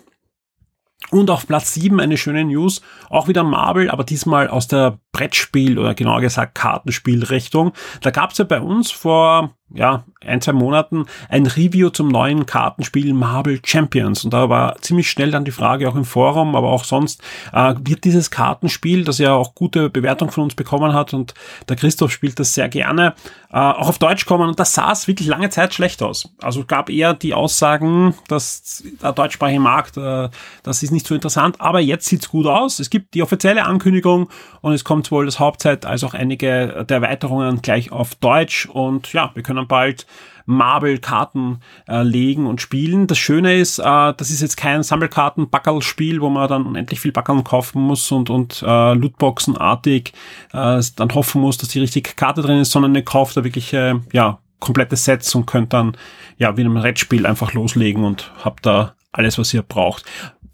Und 1.12 1.30
auf 1.30 1.46
Platz 1.46 1.74
7 1.76 2.00
eine 2.00 2.18
schöne 2.18 2.44
News, 2.46 2.82
auch 3.10 3.28
wieder 3.28 3.44
Marvel, 3.44 3.92
aber 3.92 4.04
diesmal 4.04 4.48
aus 4.48 4.68
der 4.68 5.00
Brettspiel 5.12 5.78
oder 5.78 5.94
genauer 5.94 6.22
gesagt 6.22 6.56
Kartenspielrichtung. 6.56 7.74
Da 8.02 8.10
gab 8.10 8.32
es 8.32 8.40
ja 8.40 8.46
bei 8.46 8.60
uns 8.60 8.92
vor 8.92 9.56
ja, 9.76 10.06
ein, 10.26 10.42
zwei 10.42 10.54
Monaten 10.54 11.06
ein 11.30 11.46
Review 11.46 11.90
zum 11.90 12.08
neuen 12.08 12.46
Kartenspiel 12.46 13.14
Marvel 13.14 13.60
Champions. 13.64 14.24
Und 14.24 14.34
da 14.34 14.50
war 14.50 14.78
ziemlich 14.82 15.10
schnell 15.10 15.32
dann 15.32 15.46
die 15.46 15.52
Frage, 15.52 15.88
auch 15.88 15.96
im 15.96 16.06
Forum, 16.06 16.56
aber 16.56 16.70
auch 16.70 16.84
sonst, 16.84 17.22
äh, 17.54 17.76
wird 17.84 18.04
dieses 18.04 18.32
Kartenspiel, 18.32 19.04
das 19.04 19.20
ja 19.20 19.34
auch 19.34 19.54
gute 19.54 19.90
Bewertung 19.90 20.32
von 20.32 20.46
uns 20.46 20.56
bekommen 20.56 20.94
hat 20.94 21.14
und 21.14 21.34
der 21.70 21.76
Christoph 21.76 22.12
spielt 22.12 22.40
das 22.40 22.54
sehr 22.54 22.70
gerne, 22.70 23.14
äh, 23.52 23.58
auch 23.58 23.90
auf 23.90 24.00
Deutsch 24.00 24.26
kommen. 24.26 24.50
Und 24.50 24.60
das 24.60 24.74
sah 24.74 24.92
es 24.92 25.08
wirklich 25.08 25.28
lange 25.28 25.50
Zeit 25.50 25.74
schlecht 25.74 26.02
aus. 26.02 26.30
Also 26.42 26.64
gab 26.66 26.90
eher 26.90 27.14
die 27.14 27.34
Aussagen, 27.34 28.16
dass 28.28 28.84
der 29.02 29.12
deutschsprachige 29.12 29.60
Markt, 29.60 29.98
äh, 29.98 30.30
das 30.64 30.84
ist 30.84 30.92
nicht 30.92 31.06
so 31.06 31.14
interessant, 31.14 31.60
aber 31.60 31.82
jetzt 31.82 32.08
sieht's 32.08 32.30
gut 32.30 32.48
aus. 32.48 32.80
Es 32.80 32.90
gibt 32.90 33.14
die 33.14 33.22
offizielle 33.22 33.66
Ankündigung 33.66 34.30
und 34.62 34.74
es 34.74 34.84
kommt 34.84 35.08
sowohl 35.08 35.26
das 35.26 35.40
Hauptzeit 35.40 35.86
als 35.86 36.04
auch 36.04 36.14
einige 36.14 36.86
der 36.88 36.98
Erweiterungen 36.98 37.62
gleich 37.62 37.92
auf 37.92 38.16
Deutsch 38.16 38.66
und 38.66 39.12
ja, 39.14 39.32
wir 39.34 39.44
können 39.44 39.65
können 39.66 39.68
bald 39.68 40.06
Marble-Karten 40.48 41.60
äh, 41.88 42.04
legen 42.04 42.46
und 42.46 42.62
spielen. 42.62 43.08
Das 43.08 43.18
Schöne 43.18 43.58
ist, 43.58 43.80
äh, 43.80 44.14
das 44.16 44.30
ist 44.30 44.42
jetzt 44.42 44.58
kein 44.58 44.84
Sammelkarten-Backerl-Spiel, 44.84 46.22
wo 46.22 46.30
man 46.30 46.48
dann 46.48 46.68
unendlich 46.68 47.00
viel 47.00 47.12
Backerl 47.12 47.44
kaufen 47.44 47.82
muss 47.82 48.12
und, 48.12 48.30
und 48.30 48.62
äh, 48.62 48.94
Lootboxen-artig 48.94 50.14
äh, 50.54 50.82
dann 50.96 51.14
hoffen 51.16 51.42
muss, 51.42 51.58
dass 51.58 51.70
die 51.70 51.80
richtige 51.80 52.14
Karte 52.14 52.44
drin 52.44 52.60
ist, 52.60 52.72
sondern 52.72 52.94
ihr 52.94 53.04
kauft 53.04 53.36
da 53.38 53.44
wirklich 53.44 53.74
äh, 53.74 53.96
ja, 54.14 54.38
komplette 54.60 54.96
Sets 54.96 55.34
und 55.34 55.48
könnt 55.48 55.74
dann 55.74 55.98
ja 56.38 56.56
wie 56.58 56.62
in 56.62 56.68
einem 56.68 56.78
Red-Spiel 56.78 57.26
einfach 57.26 57.54
loslegen 57.54 58.04
und 58.04 58.32
habt 58.44 58.68
da 58.68 58.94
alles, 59.12 59.40
was 59.40 59.54
ihr 59.54 59.64
braucht 59.64 60.06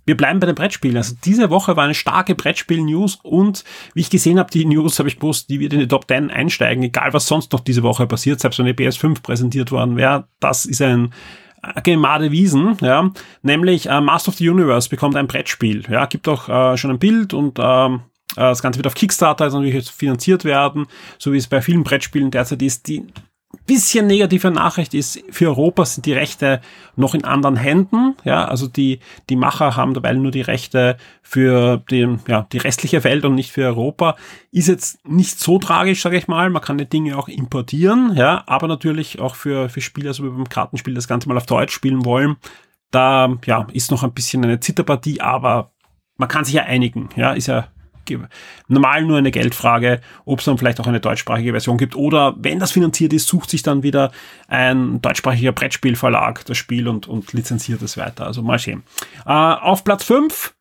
wir 0.06 0.18
bleiben 0.18 0.40
bei 0.40 0.48
den 0.48 0.56
Brettspielen. 0.56 0.98
Also 0.98 1.16
diese 1.24 1.50
Woche 1.50 1.76
war 1.76 1.84
eine 1.84 1.94
starke 1.94 2.36
Brettspiel-News 2.36 3.20
und 3.24 3.64
wie 3.94 4.02
ich 4.02 4.10
gesehen 4.10 4.40
habe, 4.40 4.50
die 4.52 4.66
News 4.66 5.00
habe 5.00 5.10
ich 5.10 5.18
gewusst, 5.18 5.50
die 5.50 5.60
wird 5.60 5.74
in 5.74 5.80
die 5.80 5.88
Top 5.88 6.08
10 6.08 6.32
einsteigen, 6.32 6.84
egal 6.84 7.14
was 7.14 7.28
sonst 7.28 7.52
noch 7.54 7.60
diese 7.60 7.84
Woche 7.84 8.08
passiert, 8.08 8.40
selbst 8.40 8.60
wenn 8.60 8.66
die 8.66 8.74
PS5 8.74 9.22
präsentiert 9.22 9.72
worden 9.72 9.98
wäre. 9.98 10.28
Das 10.40 10.66
ist 10.66 10.82
ein 10.82 11.14
Gemade 11.84 12.32
Wiesen, 12.32 12.76
ja, 12.82 13.12
nämlich 13.44 13.88
äh, 13.88 14.02
Master 14.02 14.30
of 14.30 14.36
the 14.36 14.50
Universe 14.50 14.90
bekommt 14.90 15.16
ein 15.16 15.28
Brettspiel, 15.28 15.84
ja, 15.92 16.08
gibt 16.08 16.28
auch 16.28 16.50
äh, 16.50 16.76
schon 16.76 16.90
ein 16.90 16.98
Bild 16.98 17.36
und 17.36 17.60
ähm, 17.60 18.02
äh, 18.32 18.42
das 18.42 18.64
Ganze 18.64 18.80
wird 18.80 18.88
auf 18.88 18.96
Kickstarter 18.96 19.44
also 19.44 19.58
natürlich 19.58 19.76
jetzt 19.76 19.92
finanziert 19.92 20.44
werden, 20.44 20.88
so 21.20 21.34
wie 21.34 21.38
es 21.38 21.48
bei 21.48 21.62
vielen 21.62 21.84
Brettspielen 21.84 22.32
derzeit 22.32 22.64
ist. 22.64 22.88
Die 22.88 23.06
bisschen 23.72 24.06
negative 24.06 24.52
Nachricht 24.52 24.94
ist, 24.94 25.24
für 25.30 25.48
Europa 25.48 25.86
sind 25.86 26.06
die 26.06 26.12
Rechte 26.12 26.60
noch 26.98 27.16
in 27.16 27.24
anderen 27.24 27.56
Händen. 27.56 28.16
Ja, 28.26 28.44
also 28.44 28.68
die, 28.68 29.00
die 29.30 29.38
Macher 29.38 29.78
haben 29.78 29.94
dabei 29.94 30.12
nur 30.12 30.32
die 30.32 30.42
Rechte 30.42 30.98
für 31.22 31.82
die, 31.90 32.18
ja, 32.28 32.46
die 32.52 32.58
restliche 32.58 33.06
Welt 33.06 33.24
und 33.24 33.36
nicht 33.36 33.54
für 33.54 33.64
Europa. 33.64 34.18
Ist 34.52 34.68
jetzt 34.68 35.08
nicht 35.08 35.40
so 35.40 35.58
tragisch, 35.58 36.02
sage 36.02 36.18
ich 36.18 36.28
mal. 36.28 36.50
Man 36.50 36.62
kann 36.62 36.78
die 36.78 36.90
Dinge 36.90 37.18
auch 37.18 37.30
importieren, 37.30 38.12
ja, 38.14 38.44
aber 38.46 38.68
natürlich 38.68 39.22
auch 39.22 39.36
für, 39.36 39.70
für 39.70 39.80
Spieler, 39.80 40.14
so 40.14 40.26
wie 40.26 40.30
beim 40.30 40.50
Kartenspiel, 40.50 40.94
das 40.94 41.08
Ganze 41.08 41.30
mal 41.30 41.38
auf 41.38 41.46
Deutsch 41.46 41.74
spielen 41.74 42.04
wollen. 42.04 42.36
Da, 42.92 43.38
ja, 43.46 43.68
ist 43.72 43.90
noch 43.90 44.04
ein 44.04 44.12
bisschen 44.12 44.44
eine 44.44 44.60
Zitterpartie, 44.60 45.22
aber 45.22 45.72
man 46.18 46.28
kann 46.28 46.44
sich 46.44 46.56
ja 46.56 46.64
einigen, 46.64 47.08
ja, 47.16 47.32
ist 47.32 47.48
ja 47.48 47.70
normal 48.68 49.04
nur 49.04 49.18
eine 49.18 49.32
Geldfrage, 49.32 50.02
ob 50.26 50.40
es 50.40 50.46
dann 50.46 50.58
vielleicht 50.58 50.80
auch 50.80 50.88
eine 50.88 51.00
deutschsprachige 51.00 51.52
Version 51.52 51.78
gibt 51.78 51.96
oder 51.96 52.36
wenn 52.38 52.60
das 52.60 52.72
finanziert 52.72 53.14
ist, 53.14 53.28
sucht 53.28 53.50
sich 53.50 53.64
dann 53.64 53.84
wieder 53.84 54.12
ein 54.48 55.02
deutschsprachiger 55.02 55.52
Brettspielverlag 55.52 56.46
das 56.46 56.58
Spiel 56.58 56.88
und, 56.88 57.08
und 57.08 57.34
lizenziert 57.34 57.82
es 57.82 57.98
weiter. 57.98 58.26
Also 58.26 58.42
mal 58.42 58.60
sehen. 58.60 58.84
Äh, 59.26 59.32
auf 59.32 59.84
Platz 59.84 60.04
5 60.04 60.54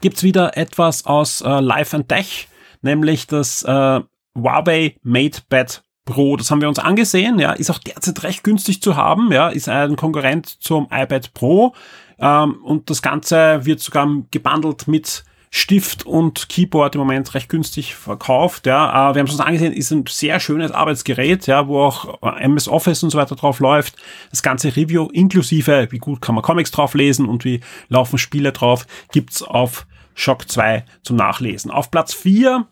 gibt's 0.00 0.22
wieder 0.22 0.56
etwas 0.56 1.06
aus 1.06 1.40
äh, 1.40 1.60
Life 1.60 1.96
and 1.96 2.08
Tech, 2.08 2.48
nämlich 2.82 3.26
das 3.26 3.62
äh, 3.62 4.00
Huawei 4.34 4.96
MatePad 5.02 5.82
Pro. 6.04 6.36
Das 6.36 6.50
haben 6.50 6.60
wir 6.60 6.68
uns 6.68 6.78
angesehen, 6.78 7.38
ja, 7.38 7.52
ist 7.52 7.70
auch 7.70 7.78
derzeit 7.78 8.22
recht 8.22 8.44
günstig 8.44 8.80
zu 8.80 8.96
haben, 8.96 9.32
ja, 9.32 9.48
ist 9.48 9.68
ein 9.68 9.96
Konkurrent 9.96 10.46
zum 10.46 10.86
iPad 10.90 11.34
Pro 11.34 11.74
ähm, 12.18 12.62
und 12.62 12.90
das 12.90 13.02
Ganze 13.02 13.64
wird 13.64 13.80
sogar 13.80 14.08
gebundelt 14.30 14.88
mit 14.88 15.24
Stift 15.50 16.04
und 16.04 16.48
Keyboard 16.48 16.94
im 16.94 17.00
Moment 17.00 17.34
recht 17.34 17.48
günstig 17.48 17.94
verkauft. 17.94 18.66
Ja, 18.66 19.10
äh, 19.10 19.14
wir 19.14 19.20
haben 19.20 19.26
es 19.26 19.32
uns 19.32 19.40
angesehen, 19.40 19.72
ist 19.72 19.90
ein 19.90 20.04
sehr 20.08 20.40
schönes 20.40 20.72
Arbeitsgerät, 20.72 21.46
ja, 21.46 21.68
wo 21.68 21.80
auch 21.80 22.22
MS 22.38 22.68
Office 22.68 23.02
und 23.02 23.10
so 23.10 23.18
weiter 23.18 23.36
drauf 23.36 23.60
läuft. 23.60 23.96
Das 24.30 24.42
ganze 24.42 24.76
Review 24.76 25.08
inklusive, 25.12 25.88
wie 25.90 25.98
gut 25.98 26.20
kann 26.20 26.34
man 26.34 26.42
Comics 26.42 26.70
drauf 26.70 26.94
lesen 26.94 27.28
und 27.28 27.44
wie 27.44 27.60
laufen 27.88 28.18
Spiele 28.18 28.52
drauf, 28.52 28.86
gibt's 29.12 29.42
auf 29.42 29.86
Shock 30.14 30.50
2 30.50 30.84
zum 31.02 31.16
Nachlesen. 31.16 31.70
Auf 31.70 31.90
Platz 31.90 32.14
4 32.14 32.66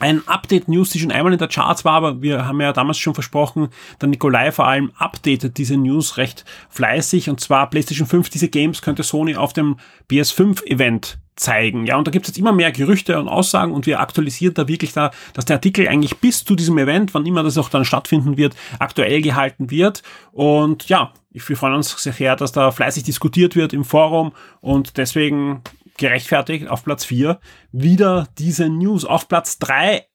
ein 0.00 0.26
Update-News, 0.26 0.90
die 0.90 0.98
schon 0.98 1.12
einmal 1.12 1.32
in 1.32 1.38
der 1.38 1.48
Charts 1.48 1.84
war, 1.84 1.92
aber 1.92 2.22
wir 2.22 2.46
haben 2.46 2.60
ja 2.60 2.72
damals 2.72 2.98
schon 2.98 3.14
versprochen, 3.14 3.68
der 4.00 4.08
Nikolai 4.08 4.50
vor 4.50 4.66
allem 4.66 4.92
updatet 4.96 5.58
diese 5.58 5.76
News 5.76 6.16
recht 6.16 6.44
fleißig 6.70 7.28
und 7.28 7.38
zwar 7.38 7.68
PlayStation 7.68 8.06
5, 8.06 8.30
diese 8.30 8.48
Games 8.48 8.80
könnte 8.80 9.02
Sony 9.02 9.36
auf 9.36 9.52
dem 9.52 9.76
PS5-Event 10.10 11.18
zeigen. 11.40 11.86
Ja, 11.86 11.96
und 11.96 12.06
da 12.06 12.10
gibt 12.10 12.26
es 12.26 12.30
jetzt 12.30 12.38
immer 12.38 12.52
mehr 12.52 12.70
Gerüchte 12.70 13.18
und 13.18 13.28
Aussagen 13.28 13.72
und 13.72 13.86
wir 13.86 14.00
aktualisieren 14.00 14.54
da 14.54 14.68
wirklich 14.68 14.92
da, 14.92 15.10
dass 15.32 15.44
der 15.44 15.56
Artikel 15.56 15.88
eigentlich 15.88 16.18
bis 16.18 16.44
zu 16.44 16.54
diesem 16.54 16.78
Event, 16.78 17.14
wann 17.14 17.26
immer 17.26 17.42
das 17.42 17.58
auch 17.58 17.68
dann 17.68 17.84
stattfinden 17.84 18.36
wird, 18.36 18.54
aktuell 18.78 19.22
gehalten 19.22 19.70
wird. 19.70 20.02
Und 20.32 20.88
ja, 20.88 21.12
wir 21.32 21.56
freuen 21.56 21.74
uns 21.74 21.90
sehr, 21.90 22.36
dass 22.36 22.52
da 22.52 22.70
fleißig 22.70 23.04
diskutiert 23.04 23.56
wird 23.56 23.72
im 23.72 23.84
Forum 23.84 24.32
und 24.60 24.96
deswegen 24.96 25.62
gerechtfertigt 25.96 26.68
auf 26.68 26.84
Platz 26.84 27.04
4 27.04 27.38
wieder 27.72 28.28
diese 28.38 28.68
News. 28.68 29.04
Auf 29.04 29.28
Platz 29.28 29.58
3 29.58 30.06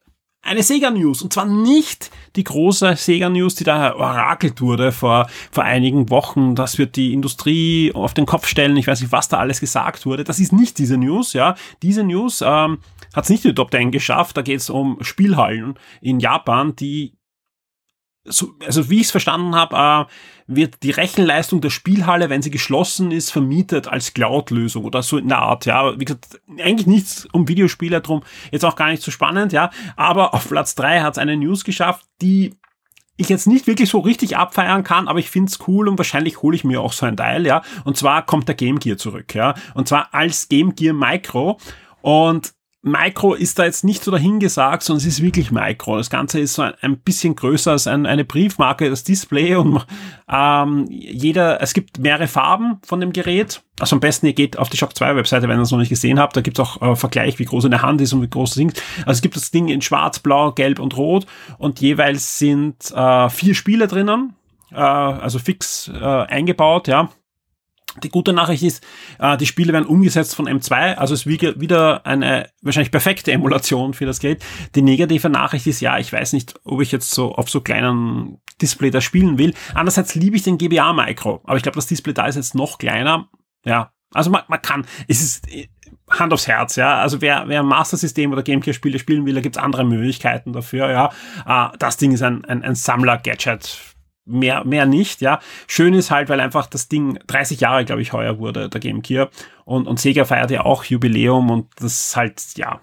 eine 0.46 0.64
Sega-News. 0.64 1.22
Und 1.22 1.34
zwar 1.34 1.46
nicht 1.46 2.12
die 2.36 2.44
große 2.44 2.96
Sega-News, 2.96 3.56
die 3.56 3.64
da 3.64 3.96
orakelt 3.96 4.62
wurde 4.62 4.92
vor, 4.92 5.28
vor 5.52 5.64
einigen 5.64 6.10
Wochen. 6.10 6.56
Das 6.56 6.78
wird 6.78 6.96
die 6.96 7.14
Industrie 7.14 7.92
auf 7.94 8.14
den 8.14 8.26
Kopf 8.26 8.48
stellen. 8.48 8.78
Ich 8.78 8.88
weiß 8.88 9.02
nicht, 9.02 9.12
was 9.12 9.28
da 9.28 9.40
alles 9.40 9.60
gesagt 9.60 10.06
wurde. 10.06 10.24
Das 10.24 10.40
ist 10.40 10.54
nicht 10.54 10.78
diese 10.78 10.98
News, 10.98 11.34
ja. 11.34 11.56
Diese 11.82 12.04
News 12.04 12.42
ähm, 12.42 12.80
hat 13.14 13.24
es 13.26 13.30
nicht 13.30 13.44
in 13.44 13.52
die 13.52 13.56
Top 13.56 13.72
10 13.72 13.92
geschafft. 13.92 14.38
Da 14.38 14.42
geht 14.42 14.60
es 14.60 14.70
um 14.70 14.98
Spielhallen 15.02 15.76
in 16.02 16.20
Japan, 16.20 16.76
die 16.76 17.14
so, 18.26 18.56
also 18.66 18.90
wie 18.90 18.98
ich 18.98 19.06
es 19.06 19.12
verstanden 19.12 19.56
habe, 19.56 20.08
äh, 20.08 20.12
wird 20.48 20.84
die 20.84 20.92
Rechenleistung 20.92 21.62
der 21.62 21.70
Spielhalle, 21.70 22.30
wenn 22.30 22.42
sie 22.42 22.52
geschlossen 22.52 23.12
ist, 23.12 23.32
vermietet 23.32 23.88
als 23.88 24.14
Cloud-Lösung 24.14 24.84
oder 24.84 25.02
so 25.02 25.18
in 25.18 25.28
der 25.28 25.40
Art, 25.40 25.66
ja. 25.66 26.00
Wie 26.00 26.06
gesagt, 26.06 26.40
eigentlich 26.60 26.88
nichts 26.88 27.28
um 27.32 27.48
Videospiele 27.48 28.02
drum, 28.02 28.24
jetzt 28.52 28.66
auch 28.66 28.76
gar 28.76 28.90
nicht 28.90 29.02
so 29.02 29.12
spannend, 29.12 29.54
ja. 29.54 29.72
Aber 29.96 30.34
auf 30.34 30.48
Platz 30.48 30.76
drei 30.76 31.02
hat 31.02 31.14
es 31.14 31.18
eine 31.18 31.38
News 31.38 31.64
geschafft, 31.64 32.06
die 32.22 32.56
ich 33.18 33.30
jetzt 33.30 33.48
nicht 33.48 33.66
wirklich 33.66 33.90
so 33.90 34.00
richtig 34.00 34.38
abfeiern 34.38 34.84
kann, 34.84 35.08
aber 35.08 35.20
ich 35.20 35.30
find's 35.30 35.60
cool 35.68 35.88
und 35.88 35.98
wahrscheinlich 35.98 36.42
hole 36.42 36.56
ich 36.56 36.64
mir 36.64 36.82
auch 36.82 36.94
so 36.94 37.06
ein 37.06 37.18
Teil, 37.18 37.46
ja. 37.46 37.62
Und 37.86 37.98
zwar 37.98 38.26
kommt 38.26 38.48
der 38.48 38.56
Game 38.56 38.80
Gear 38.80 38.98
zurück, 38.98 39.34
ja. 39.34 39.56
Und 39.74 39.88
zwar 39.88 40.14
als 40.14 40.50
Game 40.50 40.76
Gear 40.76 40.94
Micro. 40.94 41.58
Und 42.02 42.54
Micro 42.88 43.34
ist 43.34 43.58
da 43.58 43.66
jetzt 43.66 43.84
nicht 43.84 44.04
so 44.04 44.12
dahingesagt, 44.12 44.84
sondern 44.84 45.00
es 45.00 45.08
ist 45.08 45.22
wirklich 45.24 45.50
Micro. 45.50 45.98
Das 45.98 46.12
Ganze 46.12 46.40
ist 46.40 46.54
so 46.54 46.62
ein, 46.62 46.98
bisschen 47.00 47.36
größer 47.36 47.72
als 47.72 47.88
ein, 47.88 48.06
eine 48.06 48.26
Briefmarke, 48.26 48.92
das 48.92 49.04
Display 49.04 49.56
und 49.56 49.84
ähm, 50.32 50.86
jeder, 50.88 51.62
es 51.64 51.74
gibt 51.74 51.98
mehrere 51.98 52.28
Farben 52.28 52.78
von 52.86 53.00
dem 53.00 53.12
Gerät. 53.12 53.64
Also 53.80 53.96
am 53.96 54.02
besten 54.02 54.28
ihr 54.28 54.34
geht 54.34 54.60
auf 54.60 54.70
die 54.70 54.78
Shock 54.78 54.96
2 54.96 55.16
Webseite, 55.16 55.50
wenn 55.50 55.58
ihr 55.58 55.64
es 55.64 55.72
noch 55.72 55.80
nicht 55.80 55.90
gesehen 55.90 56.20
habt. 56.20 56.38
Da 56.38 56.42
gibt 56.42 56.60
es 56.60 56.64
auch 56.64 56.80
äh, 56.84 56.96
Vergleich, 56.96 57.40
wie 57.40 57.46
groß 57.46 57.66
eine 57.66 57.82
Hand 57.82 58.02
ist 58.02 58.14
und 58.14 58.22
wie 58.22 58.30
groß 58.30 58.52
das 58.52 58.58
Ding 58.58 58.70
ist. 58.70 58.84
Also 59.00 59.18
es 59.18 59.22
gibt 59.24 59.36
das 59.36 59.50
Ding 59.50 59.68
in 59.68 59.82
schwarz, 59.82 60.20
blau, 60.20 60.52
gelb 60.52 60.80
und 60.80 60.96
rot 60.96 61.26
und 61.58 61.82
jeweils 61.82 62.38
sind 62.38 62.92
äh, 62.92 63.30
vier 63.30 63.56
Spiele 63.56 63.88
drinnen, 63.88 64.36
äh, 64.72 64.76
also 64.76 65.40
fix 65.40 65.92
äh, 65.92 66.04
eingebaut, 66.04 66.88
ja. 66.88 67.10
Die 68.04 68.10
gute 68.10 68.34
Nachricht 68.34 68.64
ist, 68.64 68.86
äh, 69.20 69.38
die 69.38 69.46
Spiele 69.46 69.74
werden 69.74 69.86
umgesetzt 69.86 70.36
von 70.36 70.48
M2, 70.48 70.96
also 70.96 71.14
es 71.14 71.26
ist 71.26 71.60
wieder 71.60 72.06
eine 72.06 72.50
wahrscheinlich 72.62 72.92
perfekte 72.92 73.32
Emulation 73.32 73.94
für 73.94 74.06
das 74.06 74.20
Gerät. 74.20 74.44
Die 74.76 74.82
negative 74.82 75.30
Nachricht 75.30 75.68
ist, 75.68 75.80
ja, 75.80 75.98
ich 75.98 76.12
weiß 76.12 76.34
nicht, 76.34 76.56
ob 76.64 76.82
ich 76.82 76.92
jetzt 76.92 77.12
so 77.12 77.34
auf 77.34 77.50
so 77.50 77.62
kleinen 77.62 78.42
Display 78.62 78.92
da 78.92 79.02
spielen 79.02 79.38
will. 79.38 79.54
Andererseits 79.74 80.16
liebe 80.16 80.36
ich 80.36 80.44
den 80.44 80.58
GBA 80.58 80.94
Micro, 80.94 81.42
aber 81.46 81.58
ich 81.58 81.64
glaube, 81.64 81.76
das 81.76 81.88
Display 81.88 82.14
da 82.14 82.26
ist 82.26 82.36
jetzt 82.36 82.56
noch 82.56 82.78
kleiner. 82.78 83.30
Ja, 83.66 83.92
also 84.14 84.30
man, 84.30 84.44
man 84.48 84.62
kann, 84.62 84.86
es 85.08 85.22
ist 85.22 85.52
äh, 85.52 85.68
Hand 86.10 86.34
aufs 86.34 86.48
Herz, 86.48 86.76
ja. 86.76 87.00
Also 87.00 87.22
wer, 87.22 87.46
wer 87.48 87.64
Master 87.64 87.98
System 87.98 88.32
oder 88.32 88.44
Game 88.44 88.62
Gear 88.62 88.74
Spiele 88.74 89.00
spielen 89.00 89.26
will, 89.26 89.34
da 89.34 89.42
gibt's 89.42 89.58
andere 89.58 89.84
Möglichkeiten 89.84 90.54
dafür, 90.54 90.90
ja. 90.92 91.12
Äh, 91.46 91.78
das 91.80 91.98
Ding 91.98 92.12
ist 92.12 92.22
ein, 92.22 92.46
ein, 92.46 92.64
ein 92.64 92.76
Sammler-Gadget 92.76 93.95
mehr, 94.26 94.66
mehr 94.66 94.86
nicht, 94.86 95.22
ja. 95.22 95.40
Schön 95.68 95.94
ist 95.94 96.12
halt, 96.12 96.30
weil 96.30 96.40
einfach 96.40 96.68
das 96.68 96.88
Ding 96.88 97.20
30 97.28 97.60
Jahre, 97.60 97.86
glaube 97.86 98.02
ich, 98.02 98.14
heuer 98.14 98.40
wurde, 98.40 98.70
der 98.70 98.82
Game 98.82 99.02
Gear. 99.02 99.30
Und, 99.64 99.88
und 99.88 100.00
Sega 100.00 100.26
feiert 100.26 100.52
ja 100.52 100.66
auch 100.66 100.84
Jubiläum 100.84 101.50
und 101.50 101.68
das 101.78 102.16
halt, 102.16 102.42
ja. 102.58 102.82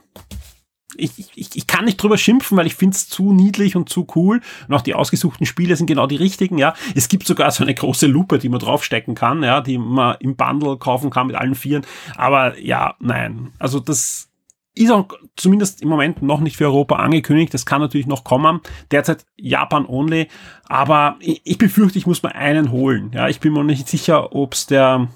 Ich, 0.95 1.13
ich, 1.35 1.57
ich 1.57 1.67
kann 1.67 1.87
nicht 1.87 1.97
drüber 1.97 2.19
schimpfen, 2.19 2.59
weil 2.59 2.67
ich 2.67 2.75
finde 2.75 2.95
es 2.95 3.09
zu 3.09 3.33
niedlich 3.33 3.77
und 3.77 3.89
zu 3.89 4.07
cool. 4.15 4.43
Und 4.69 4.75
auch 4.75 4.83
die 4.83 4.95
ausgesuchten 4.95 5.47
Spiele 5.47 5.75
sind 5.75 5.87
genau 5.87 6.07
die 6.07 6.17
richtigen, 6.17 6.59
ja. 6.59 6.75
Es 6.95 7.09
gibt 7.09 7.27
sogar 7.27 7.51
so 7.51 7.65
eine 7.65 7.75
große 7.75 8.07
Lupe, 8.07 8.39
die 8.39 8.51
man 8.51 8.61
draufstecken 8.61 9.15
kann, 9.15 9.43
ja, 9.43 9.61
die 9.63 9.79
man 9.79 10.17
im 10.21 10.37
Bundle 10.37 10.77
kaufen 10.77 11.11
kann 11.11 11.29
mit 11.29 11.37
allen 11.37 11.55
Vieren. 11.55 11.87
Aber 12.17 12.59
ja, 12.59 12.95
nein. 13.01 13.53
Also 13.59 13.81
das, 13.81 14.32
ist 14.75 14.91
auch 14.91 15.09
zumindest 15.37 15.83
im 15.83 15.89
Moment 15.89 16.23
noch 16.23 16.41
nicht 16.41 16.57
für 16.57 16.65
Europa 16.65 16.97
angekündigt. 16.97 17.53
Das 17.53 17.67
kann 17.67 17.81
natürlich 17.81 18.07
noch 18.07 18.25
kommen. 18.25 18.61
Derzeit 18.91 19.27
Japan 19.37 19.87
only. 19.87 20.29
Aber 20.65 21.17
ich, 21.21 21.59
befürchte, 21.59 21.99
ich 21.99 22.07
muss 22.07 22.23
mal 22.23 22.33
einen 22.33 22.71
holen. 22.71 23.11
Ja, 23.13 23.29
ich 23.29 23.41
bin 23.41 23.53
mir 23.53 23.65
nicht 23.65 23.89
sicher, 23.89 24.35
ob 24.35 24.55
es 24.55 24.67
der, 24.67 25.09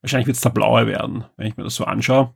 wahrscheinlich 0.00 0.26
wird 0.26 0.36
es 0.36 0.42
der 0.42 0.50
blaue 0.50 0.86
werden, 0.86 1.24
wenn 1.36 1.46
ich 1.46 1.56
mir 1.56 1.64
das 1.64 1.76
so 1.76 1.84
anschaue. 1.84 2.34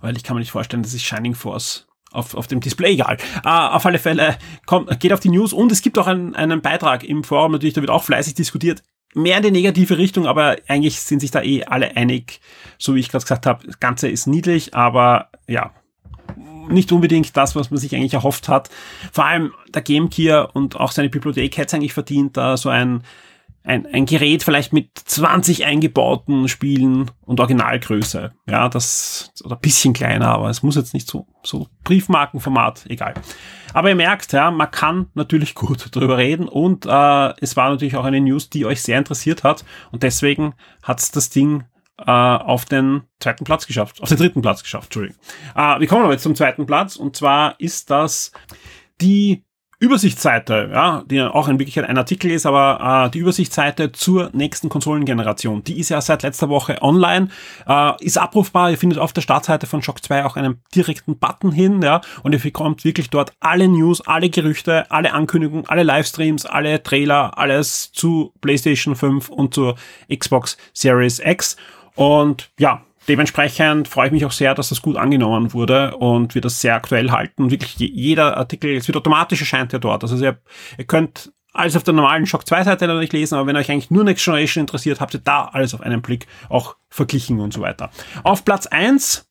Weil 0.00 0.16
ich 0.16 0.22
kann 0.22 0.36
mir 0.36 0.40
nicht 0.40 0.52
vorstellen, 0.52 0.82
dass 0.82 0.94
ich 0.94 1.06
Shining 1.06 1.34
Force 1.34 1.88
auf, 2.12 2.34
auf 2.34 2.46
dem 2.46 2.60
Display, 2.60 2.92
egal. 2.92 3.18
Uh, 3.44 3.48
auf 3.48 3.84
alle 3.86 3.98
Fälle, 3.98 4.38
kommt, 4.66 5.00
geht 5.00 5.12
auf 5.12 5.20
die 5.20 5.30
News 5.30 5.52
und 5.52 5.72
es 5.72 5.82
gibt 5.82 5.98
auch 5.98 6.06
einen, 6.06 6.34
einen 6.36 6.62
Beitrag 6.62 7.02
im 7.02 7.24
Forum, 7.24 7.52
natürlich, 7.52 7.74
da 7.74 7.80
wird 7.80 7.90
auch 7.90 8.04
fleißig 8.04 8.34
diskutiert 8.34 8.82
mehr 9.16 9.38
in 9.38 9.44
die 9.44 9.50
negative 9.50 9.96
Richtung, 9.96 10.26
aber 10.26 10.56
eigentlich 10.68 11.00
sind 11.00 11.20
sich 11.20 11.30
da 11.30 11.42
eh 11.42 11.64
alle 11.64 11.96
einig, 11.96 12.40
so 12.78 12.94
wie 12.94 13.00
ich 13.00 13.08
gerade 13.08 13.24
gesagt 13.24 13.46
habe, 13.46 13.66
das 13.66 13.80
Ganze 13.80 14.08
ist 14.08 14.26
niedlich, 14.26 14.74
aber 14.74 15.30
ja, 15.48 15.72
nicht 16.68 16.92
unbedingt 16.92 17.36
das, 17.36 17.56
was 17.56 17.70
man 17.70 17.78
sich 17.78 17.94
eigentlich 17.94 18.14
erhofft 18.14 18.48
hat. 18.48 18.68
Vor 19.12 19.24
allem 19.24 19.52
der 19.74 19.82
Game 19.82 20.10
Gear 20.10 20.54
und 20.54 20.76
auch 20.76 20.92
seine 20.92 21.08
Bibliothek 21.08 21.56
hätte 21.56 21.68
es 21.68 21.74
eigentlich 21.74 21.94
verdient, 21.94 22.36
da 22.36 22.56
so 22.56 22.68
ein 22.68 23.02
ein, 23.66 23.84
ein 23.86 24.06
Gerät 24.06 24.44
vielleicht 24.44 24.72
mit 24.72 24.96
20 24.96 25.66
eingebauten 25.66 26.46
Spielen 26.46 27.10
und 27.22 27.40
Originalgröße. 27.40 28.32
Ja, 28.48 28.68
das, 28.68 29.32
oder 29.44 29.56
bisschen 29.56 29.92
kleiner, 29.92 30.28
aber 30.28 30.48
es 30.48 30.62
muss 30.62 30.76
jetzt 30.76 30.94
nicht 30.94 31.10
so, 31.10 31.26
so 31.42 31.66
Briefmarkenformat, 31.82 32.86
egal. 32.88 33.14
Aber 33.74 33.88
ihr 33.88 33.96
merkt, 33.96 34.32
ja, 34.32 34.52
man 34.52 34.70
kann 34.70 35.08
natürlich 35.14 35.54
gut 35.56 35.88
drüber 35.94 36.16
reden 36.16 36.48
und 36.48 36.86
äh, 36.86 37.34
es 37.40 37.56
war 37.56 37.70
natürlich 37.70 37.96
auch 37.96 38.04
eine 38.04 38.20
News, 38.20 38.50
die 38.50 38.64
euch 38.64 38.82
sehr 38.82 38.98
interessiert 38.98 39.42
hat 39.42 39.64
und 39.90 40.04
deswegen 40.04 40.54
hat's 40.84 41.10
das 41.10 41.28
Ding 41.28 41.64
äh, 41.98 42.10
auf 42.10 42.66
den 42.66 43.02
zweiten 43.18 43.44
Platz 43.44 43.66
geschafft, 43.66 44.00
auf 44.00 44.08
den 44.08 44.18
dritten 44.18 44.42
Platz 44.42 44.62
geschafft, 44.62 44.86
Entschuldigung. 44.86 45.20
Äh, 45.56 45.80
wir 45.80 45.88
kommen 45.88 46.04
aber 46.04 46.12
jetzt 46.12 46.22
zum 46.22 46.36
zweiten 46.36 46.66
Platz 46.66 46.94
und 46.94 47.16
zwar 47.16 47.58
ist 47.58 47.90
das 47.90 48.30
die 49.00 49.44
Übersichtsseite, 49.78 50.70
ja, 50.72 51.02
die 51.06 51.20
auch 51.20 51.48
in 51.48 51.58
Wirklichkeit 51.58 51.84
ein 51.86 51.98
Artikel 51.98 52.30
ist, 52.30 52.46
aber 52.46 53.06
äh, 53.06 53.10
die 53.10 53.18
Übersichtsseite 53.18 53.92
zur 53.92 54.30
nächsten 54.32 54.70
Konsolengeneration, 54.70 55.64
die 55.64 55.78
ist 55.78 55.90
ja 55.90 56.00
seit 56.00 56.22
letzter 56.22 56.48
Woche 56.48 56.80
online, 56.80 57.28
äh, 57.68 57.92
ist 58.00 58.16
abrufbar. 58.16 58.70
Ihr 58.70 58.78
findet 58.78 58.98
auf 58.98 59.12
der 59.12 59.20
Startseite 59.20 59.66
von 59.66 59.82
Shock 59.82 60.02
2 60.02 60.24
auch 60.24 60.36
einen 60.36 60.62
direkten 60.74 61.18
Button 61.18 61.52
hin, 61.52 61.82
ja, 61.82 62.00
und 62.22 62.32
ihr 62.32 62.38
bekommt 62.38 62.84
wirklich 62.84 63.10
dort 63.10 63.34
alle 63.40 63.68
News, 63.68 64.00
alle 64.00 64.30
Gerüchte, 64.30 64.90
alle 64.90 65.12
Ankündigungen, 65.12 65.68
alle 65.68 65.82
Livestreams, 65.82 66.46
alle 66.46 66.82
Trailer, 66.82 67.36
alles 67.36 67.92
zu 67.92 68.32
PlayStation 68.40 68.96
5 68.96 69.28
und 69.28 69.52
zur 69.52 69.76
Xbox 70.10 70.56
Series 70.72 71.18
X. 71.18 71.56
Und 71.96 72.50
ja, 72.58 72.85
Dementsprechend 73.08 73.88
freue 73.88 74.06
ich 74.06 74.12
mich 74.12 74.24
auch 74.24 74.32
sehr, 74.32 74.54
dass 74.54 74.70
das 74.70 74.82
gut 74.82 74.96
angenommen 74.96 75.52
wurde 75.52 75.96
und 75.96 76.34
wir 76.34 76.42
das 76.42 76.60
sehr 76.60 76.74
aktuell 76.74 77.10
halten. 77.10 77.50
Wirklich 77.50 77.76
jeder 77.78 78.36
Artikel, 78.36 78.74
es 78.76 78.88
wird 78.88 78.96
automatisch 78.96 79.40
erscheint 79.40 79.72
ja 79.72 79.78
dort. 79.78 80.02
Also 80.02 80.16
ihr, 80.16 80.38
ihr 80.76 80.84
könnt 80.84 81.32
alles 81.52 81.76
auf 81.76 81.84
der 81.84 81.94
normalen 81.94 82.26
Shock 82.26 82.46
2 82.46 82.64
Seite 82.64 82.86
natürlich 82.86 83.12
lesen, 83.12 83.36
aber 83.36 83.46
wenn 83.46 83.56
euch 83.56 83.70
eigentlich 83.70 83.90
nur 83.90 84.04
Next 84.04 84.24
Generation 84.24 84.62
interessiert, 84.62 85.00
habt 85.00 85.14
ihr 85.14 85.20
da 85.20 85.44
alles 85.44 85.74
auf 85.74 85.80
einen 85.80 86.02
Blick 86.02 86.26
auch 86.48 86.76
verglichen 86.90 87.40
und 87.40 87.52
so 87.52 87.60
weiter. 87.60 87.90
Auf 88.24 88.44
Platz 88.44 88.66
1 88.66 89.26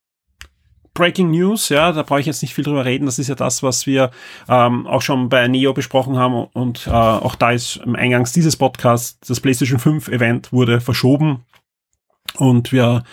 Breaking 0.93 1.29
News, 1.29 1.69
ja, 1.69 1.91
da 1.91 2.03
brauche 2.03 2.21
ich 2.21 2.25
jetzt 2.25 2.41
nicht 2.41 2.55
viel 2.55 2.63
drüber 2.63 2.85
reden. 2.85 3.05
Das 3.05 3.19
ist 3.19 3.27
ja 3.27 3.35
das, 3.35 3.61
was 3.61 3.85
wir 3.85 4.11
ähm, 4.47 4.87
auch 4.87 5.01
schon 5.01 5.27
bei 5.27 5.45
Neo 5.49 5.73
besprochen 5.73 6.15
haben 6.17 6.45
und 6.53 6.87
äh, 6.87 6.91
auch 6.91 7.35
da 7.35 7.51
ist 7.51 7.77
im 7.77 7.95
Eingangs 7.95 8.31
dieses 8.31 8.55
Podcasts 8.55 9.19
das 9.27 9.41
PlayStation 9.41 9.77
5 9.77 10.07
Event 10.07 10.53
wurde 10.53 10.79
verschoben 10.79 11.43
und 12.37 12.71
wir 12.71 13.03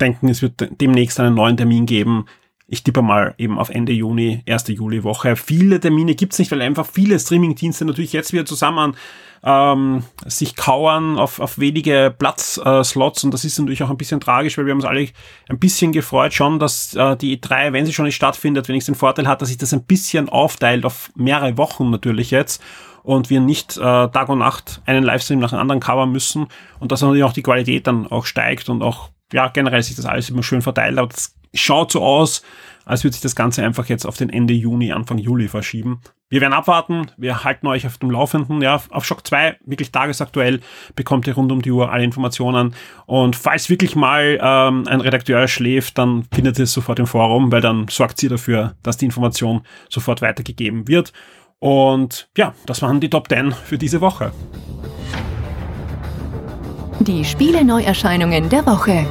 denken, 0.00 0.28
es 0.28 0.42
wird 0.42 0.68
demnächst 0.80 1.20
einen 1.20 1.34
neuen 1.34 1.56
Termin 1.56 1.86
geben. 1.86 2.26
Ich 2.68 2.82
tippe 2.82 3.00
mal 3.00 3.34
eben 3.38 3.58
auf 3.58 3.70
Ende 3.70 3.92
Juni, 3.92 4.42
erste 4.44 4.72
Juliwoche. 4.72 5.36
Viele 5.36 5.78
Termine 5.78 6.16
gibt's 6.16 6.38
nicht, 6.38 6.50
weil 6.50 6.62
einfach 6.62 6.86
viele 6.86 7.18
Streamingdienste 7.18 7.84
natürlich 7.84 8.12
jetzt 8.12 8.32
wieder 8.32 8.44
zusammen 8.44 8.96
ähm, 9.44 10.02
sich 10.26 10.56
kauern 10.56 11.18
auf, 11.18 11.38
auf 11.38 11.58
wenige 11.58 12.14
Platzslots 12.18 13.22
äh, 13.22 13.26
und 13.26 13.32
das 13.32 13.44
ist 13.44 13.58
natürlich 13.58 13.82
auch 13.84 13.90
ein 13.90 13.96
bisschen 13.96 14.20
tragisch, 14.20 14.58
weil 14.58 14.66
wir 14.66 14.72
haben 14.72 14.78
uns 14.78 14.86
alle 14.86 15.08
ein 15.48 15.58
bisschen 15.60 15.92
gefreut 15.92 16.34
schon, 16.34 16.58
dass 16.58 16.94
äh, 16.94 17.16
die 17.16 17.38
E3, 17.38 17.72
wenn 17.72 17.86
sie 17.86 17.92
schon 17.92 18.06
nicht 18.06 18.16
stattfindet, 18.16 18.68
wenn 18.68 18.76
es 18.76 18.86
den 18.86 18.96
Vorteil 18.96 19.28
hat, 19.28 19.40
dass 19.40 19.48
sich 19.48 19.58
das 19.58 19.72
ein 19.72 19.84
bisschen 19.84 20.28
aufteilt 20.28 20.84
auf 20.84 21.10
mehrere 21.14 21.56
Wochen 21.56 21.90
natürlich 21.90 22.32
jetzt 22.32 22.60
und 23.04 23.30
wir 23.30 23.40
nicht 23.40 23.76
äh, 23.76 23.80
Tag 23.80 24.28
und 24.28 24.40
Nacht 24.40 24.82
einen 24.84 25.04
Livestream 25.04 25.38
nach 25.38 25.50
dem 25.50 25.60
anderen 25.60 25.80
covern 25.80 26.10
müssen 26.10 26.48
und 26.80 26.90
dass 26.90 27.02
natürlich 27.02 27.24
auch 27.24 27.32
die 27.32 27.42
Qualität 27.42 27.86
dann 27.86 28.08
auch 28.08 28.26
steigt 28.26 28.68
und 28.68 28.82
auch 28.82 29.10
ja 29.32 29.48
generell 29.48 29.82
sich 29.82 29.96
das 29.96 30.06
alles 30.06 30.30
immer 30.30 30.42
schön 30.42 30.62
verteilt, 30.62 30.98
aber 30.98 31.08
das 31.08 31.34
schaut 31.54 31.92
so 31.92 32.02
aus, 32.02 32.42
als 32.84 33.02
würde 33.02 33.14
sich 33.14 33.22
das 33.22 33.34
Ganze 33.34 33.64
einfach 33.64 33.86
jetzt 33.86 34.06
auf 34.06 34.16
den 34.16 34.30
Ende 34.30 34.54
Juni, 34.54 34.92
Anfang 34.92 35.18
Juli 35.18 35.48
verschieben. 35.48 36.00
Wir 36.28 36.40
werden 36.40 36.52
abwarten, 36.52 37.10
wir 37.16 37.44
halten 37.44 37.66
euch 37.66 37.86
auf 37.86 37.98
dem 37.98 38.10
Laufenden. 38.10 38.62
Ja, 38.62 38.80
auf 38.90 39.04
Shock 39.04 39.26
2, 39.26 39.58
wirklich 39.64 39.92
tagesaktuell, 39.92 40.60
bekommt 40.94 41.26
ihr 41.26 41.34
rund 41.34 41.52
um 41.52 41.62
die 41.62 41.70
Uhr 41.70 41.90
alle 41.92 42.04
Informationen. 42.04 42.74
Und 43.06 43.36
falls 43.36 43.68
wirklich 43.68 43.96
mal 43.96 44.38
ähm, 44.40 44.84
ein 44.88 45.00
Redakteur 45.00 45.46
schläft, 45.48 45.98
dann 45.98 46.24
findet 46.32 46.58
ihr 46.58 46.64
es 46.64 46.72
sofort 46.72 46.98
im 46.98 47.06
Forum, 47.06 47.50
weil 47.50 47.60
dann 47.60 47.86
sorgt 47.88 48.18
sie 48.18 48.28
dafür, 48.28 48.74
dass 48.82 48.96
die 48.96 49.04
Information 49.04 49.62
sofort 49.88 50.22
weitergegeben 50.22 50.88
wird. 50.88 51.12
Und 51.58 52.28
ja, 52.36 52.54
das 52.66 52.82
waren 52.82 53.00
die 53.00 53.10
Top 53.10 53.28
10 53.28 53.52
für 53.52 53.78
diese 53.78 54.00
Woche. 54.00 54.32
Die 57.00 57.24
Spiele-Neuerscheinungen 57.24 58.48
der 58.48 58.64
Woche. 58.64 59.06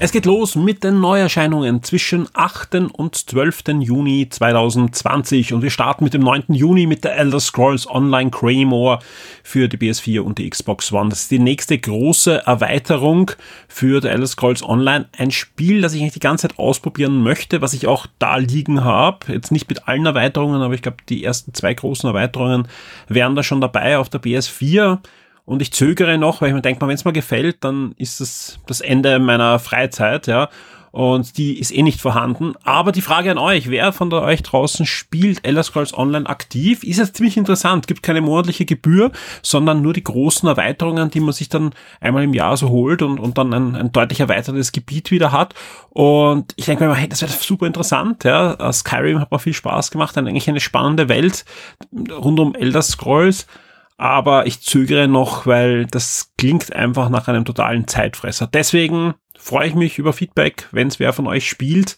Es 0.00 0.10
geht 0.10 0.26
los 0.26 0.56
mit 0.56 0.82
den 0.82 1.00
Neuerscheinungen 1.00 1.82
zwischen 1.84 2.28
8. 2.34 2.74
und 2.92 3.14
12. 3.14 3.62
Juni 3.80 4.28
2020 4.28 5.52
und 5.52 5.62
wir 5.62 5.70
starten 5.70 6.02
mit 6.02 6.14
dem 6.14 6.20
9. 6.20 6.46
Juni 6.48 6.86
mit 6.86 7.04
der 7.04 7.16
Elder 7.16 7.38
Scrolls 7.38 7.88
Online 7.88 8.30
Claymore 8.30 8.98
für 9.44 9.68
die 9.68 9.78
PS4 9.78 10.20
und 10.20 10.38
die 10.38 10.50
Xbox 10.50 10.92
One. 10.92 11.10
Das 11.10 11.22
ist 11.22 11.30
die 11.30 11.38
nächste 11.38 11.78
große 11.78 12.44
Erweiterung 12.44 13.30
für 13.68 14.00
die 14.00 14.08
Elder 14.08 14.26
Scrolls 14.26 14.64
Online. 14.64 15.08
Ein 15.16 15.30
Spiel, 15.30 15.80
das 15.80 15.94
ich 15.94 16.00
eigentlich 16.00 16.14
die 16.14 16.20
ganze 16.20 16.48
Zeit 16.48 16.58
ausprobieren 16.58 17.22
möchte, 17.22 17.62
was 17.62 17.72
ich 17.72 17.86
auch 17.86 18.06
da 18.18 18.36
liegen 18.36 18.84
habe. 18.84 19.32
Jetzt 19.32 19.52
nicht 19.52 19.68
mit 19.68 19.86
allen 19.86 20.04
Erweiterungen, 20.04 20.60
aber 20.60 20.74
ich 20.74 20.82
glaube, 20.82 20.98
die 21.08 21.22
ersten 21.24 21.54
zwei 21.54 21.72
großen 21.72 22.08
Erweiterungen 22.08 22.66
wären 23.08 23.36
da 23.36 23.44
schon 23.44 23.60
dabei 23.60 23.96
auf 23.96 24.08
der 24.08 24.20
PS4. 24.20 24.98
Und 25.46 25.60
ich 25.60 25.72
zögere 25.72 26.16
noch, 26.16 26.40
weil 26.40 26.48
ich 26.48 26.54
mir 26.54 26.62
denke, 26.62 26.86
wenn 26.86 26.94
es 26.94 27.04
mir 27.04 27.12
gefällt, 27.12 27.64
dann 27.64 27.94
ist 27.98 28.20
es 28.20 28.58
das 28.66 28.80
Ende 28.80 29.18
meiner 29.18 29.58
Freizeit, 29.58 30.26
ja. 30.26 30.48
Und 30.90 31.38
die 31.38 31.58
ist 31.58 31.74
eh 31.74 31.82
nicht 31.82 32.00
vorhanden. 32.00 32.54
Aber 32.62 32.92
die 32.92 33.00
Frage 33.00 33.32
an 33.32 33.36
euch, 33.36 33.68
wer 33.68 33.92
von 33.92 34.12
euch 34.12 34.44
draußen 34.44 34.86
spielt 34.86 35.44
Elder 35.44 35.64
Scrolls 35.64 35.92
Online 35.92 36.28
aktiv, 36.28 36.84
ist 36.84 36.98
jetzt 36.98 37.16
ziemlich 37.16 37.36
interessant. 37.36 37.88
Gibt 37.88 38.04
keine 38.04 38.20
monatliche 38.20 38.64
Gebühr, 38.64 39.10
sondern 39.42 39.82
nur 39.82 39.92
die 39.92 40.04
großen 40.04 40.48
Erweiterungen, 40.48 41.10
die 41.10 41.18
man 41.18 41.32
sich 41.32 41.48
dann 41.48 41.72
einmal 42.00 42.22
im 42.22 42.32
Jahr 42.32 42.56
so 42.56 42.68
holt 42.68 43.02
und, 43.02 43.18
und 43.18 43.38
dann 43.38 43.52
ein, 43.52 43.74
ein 43.74 43.90
deutlich 43.90 44.20
erweitertes 44.20 44.70
Gebiet 44.70 45.10
wieder 45.10 45.32
hat. 45.32 45.54
Und 45.90 46.52
ich 46.54 46.66
denke 46.66 46.86
mir, 46.86 46.94
hey, 46.94 47.08
das 47.08 47.22
wäre 47.22 47.32
super 47.32 47.66
interessant. 47.66 48.22
Ja. 48.22 48.72
Skyrim 48.72 49.18
hat 49.18 49.32
mir 49.32 49.40
viel 49.40 49.52
Spaß 49.52 49.90
gemacht, 49.90 50.16
dann 50.16 50.28
eigentlich 50.28 50.48
eine 50.48 50.60
spannende 50.60 51.08
Welt 51.08 51.44
rund 51.92 52.38
um 52.38 52.54
Elder 52.54 52.82
Scrolls 52.82 53.48
aber 53.96 54.46
ich 54.46 54.60
zögere 54.60 55.08
noch, 55.08 55.46
weil 55.46 55.86
das 55.86 56.32
klingt 56.36 56.72
einfach 56.74 57.08
nach 57.08 57.28
einem 57.28 57.44
totalen 57.44 57.86
Zeitfresser. 57.86 58.46
Deswegen 58.46 59.14
freue 59.38 59.68
ich 59.68 59.74
mich 59.74 59.98
über 59.98 60.12
Feedback, 60.12 60.68
wenn 60.72 60.88
es 60.88 60.98
wer 60.98 61.12
von 61.12 61.26
euch 61.26 61.48
spielt. 61.48 61.96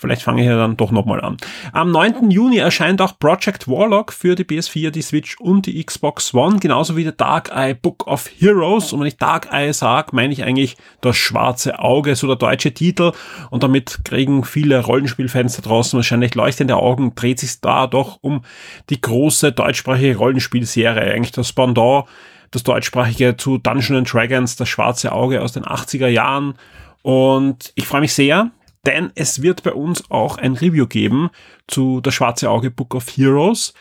Vielleicht 0.00 0.22
fange 0.22 0.40
ich 0.40 0.48
ja 0.48 0.56
dann 0.56 0.78
doch 0.78 0.92
nochmal 0.92 1.20
an. 1.20 1.36
Am 1.72 1.90
9. 1.90 2.30
Juni 2.30 2.56
erscheint 2.56 3.02
auch 3.02 3.18
Project 3.18 3.68
Warlock 3.68 4.14
für 4.14 4.34
die 4.34 4.44
PS4, 4.44 4.90
die 4.90 5.02
Switch 5.02 5.38
und 5.38 5.66
die 5.66 5.84
Xbox 5.84 6.32
One, 6.32 6.58
genauso 6.58 6.96
wie 6.96 7.04
der 7.04 7.12
Dark 7.12 7.50
Eye 7.54 7.74
Book 7.74 8.06
of 8.06 8.30
Heroes. 8.38 8.94
Und 8.94 9.00
wenn 9.00 9.08
ich 9.08 9.18
Dark 9.18 9.52
Eye 9.52 9.74
sage, 9.74 10.08
meine 10.12 10.32
ich 10.32 10.42
eigentlich 10.42 10.78
das 11.02 11.16
schwarze 11.16 11.78
Auge, 11.78 12.16
so 12.16 12.26
der 12.26 12.36
deutsche 12.36 12.72
Titel. 12.72 13.12
Und 13.50 13.62
damit 13.62 14.00
kriegen 14.06 14.42
viele 14.44 14.80
Rollenspielfans 14.80 15.56
da 15.56 15.62
draußen 15.62 15.98
wahrscheinlich 15.98 16.34
leuchtende 16.34 16.76
Augen, 16.76 17.14
dreht 17.14 17.38
sich 17.38 17.60
da 17.60 17.86
doch 17.86 18.18
um 18.22 18.40
die 18.88 19.00
große 19.00 19.52
deutschsprachige 19.52 20.16
Rollenspielserie, 20.16 21.12
eigentlich 21.12 21.32
das 21.32 21.52
Pendant 21.52 22.06
das 22.50 22.62
deutschsprachige 22.62 23.36
zu 23.36 23.58
Dungeons 23.58 24.10
Dragons, 24.10 24.56
das 24.56 24.68
schwarze 24.68 25.12
Auge 25.12 25.42
aus 25.42 25.52
den 25.52 25.64
80er 25.64 26.08
Jahren. 26.08 26.54
Und 27.02 27.72
ich 27.74 27.86
freue 27.86 28.00
mich 28.00 28.12
sehr, 28.12 28.50
denn 28.86 29.12
es 29.14 29.42
wird 29.42 29.62
bei 29.62 29.72
uns 29.72 30.10
auch 30.10 30.38
ein 30.38 30.54
Review 30.54 30.86
geben 30.86 31.30
zu 31.66 32.00
Das 32.00 32.14
Schwarze 32.14 32.50
Auge 32.50 32.70
Book 32.70 32.94
of 32.94 33.08
Heroes. 33.16 33.74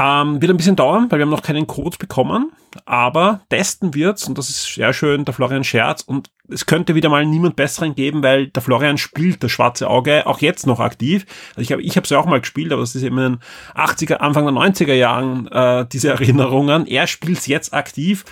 Ähm, 0.00 0.40
wird 0.40 0.52
ein 0.52 0.56
bisschen 0.56 0.76
dauern, 0.76 1.06
weil 1.10 1.18
wir 1.18 1.26
haben 1.26 1.30
noch 1.30 1.42
keinen 1.42 1.66
Code 1.66 1.96
bekommen, 1.98 2.52
aber 2.84 3.40
testen 3.48 3.94
wird's 3.94 4.28
und 4.28 4.38
das 4.38 4.48
ist 4.48 4.72
sehr 4.72 4.92
schön, 4.92 5.24
der 5.24 5.34
Florian 5.34 5.64
Scherz 5.64 6.02
und 6.02 6.30
es 6.48 6.66
könnte 6.66 6.94
wieder 6.94 7.08
mal 7.08 7.26
niemand 7.26 7.56
besseren 7.56 7.96
geben, 7.96 8.22
weil 8.22 8.46
der 8.46 8.62
Florian 8.62 8.96
spielt 8.96 9.42
das 9.42 9.50
schwarze 9.50 9.90
Auge 9.90 10.24
auch 10.28 10.38
jetzt 10.38 10.68
noch 10.68 10.78
aktiv. 10.78 11.26
Also 11.56 11.62
ich 11.62 11.72
habe 11.72 11.82
ich 11.82 11.96
es 11.96 12.10
ja 12.10 12.18
auch 12.20 12.26
mal 12.26 12.38
gespielt, 12.38 12.72
aber 12.72 12.82
es 12.82 12.94
ist 12.94 13.02
eben 13.02 13.18
in 13.18 13.32
den 13.32 13.40
80er, 13.74 14.14
Anfang 14.18 14.44
der 14.44 14.54
90er 14.54 14.94
Jahren 14.94 15.48
äh, 15.48 15.84
diese 15.90 16.08
Erinnerungen. 16.12 16.86
Er 16.86 17.08
spielt's 17.08 17.48
jetzt 17.48 17.74
aktiv 17.74 18.24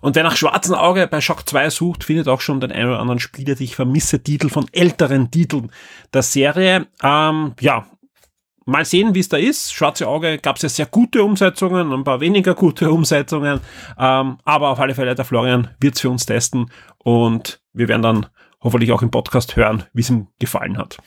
und 0.00 0.16
wer 0.16 0.24
nach 0.24 0.34
schwarzen 0.34 0.74
Auge 0.74 1.06
bei 1.06 1.20
Shock 1.20 1.48
2 1.48 1.70
sucht, 1.70 2.02
findet 2.02 2.26
auch 2.26 2.40
schon 2.40 2.60
den 2.60 2.72
einen 2.72 2.88
oder 2.88 2.98
anderen 2.98 3.20
Spieler, 3.20 3.54
die 3.54 3.64
ich 3.64 3.76
vermisse, 3.76 4.20
Titel 4.24 4.48
von 4.48 4.66
älteren 4.72 5.30
Titeln 5.30 5.70
der 6.12 6.22
Serie. 6.22 6.88
Ähm, 7.00 7.52
ja, 7.60 7.86
mal 8.64 8.84
sehen, 8.84 9.14
wie 9.14 9.20
es 9.20 9.28
da 9.28 9.36
ist. 9.36 9.72
Schwarze 9.72 10.06
Auge 10.08 10.38
gab 10.38 10.56
es 10.56 10.62
ja 10.62 10.68
sehr 10.68 10.86
gute 10.86 11.22
Umsetzungen, 11.22 11.92
ein 11.92 12.04
paar 12.04 12.20
weniger 12.20 12.54
gute 12.54 12.90
Umsetzungen. 12.92 13.60
Ähm, 13.98 14.38
aber 14.44 14.70
auf 14.70 14.80
alle 14.80 14.94
Fälle, 14.94 15.14
der 15.14 15.24
Florian 15.24 15.68
wird 15.80 15.94
es 15.94 16.00
für 16.00 16.10
uns 16.10 16.26
testen 16.26 16.70
und 16.98 17.60
wir 17.72 17.88
werden 17.88 18.02
dann 18.02 18.26
hoffentlich 18.60 18.92
auch 18.92 19.02
im 19.02 19.10
Podcast 19.10 19.56
hören, 19.56 19.84
wie 19.92 20.02
es 20.02 20.10
ihm 20.10 20.28
gefallen 20.38 20.78
hat. 20.78 20.98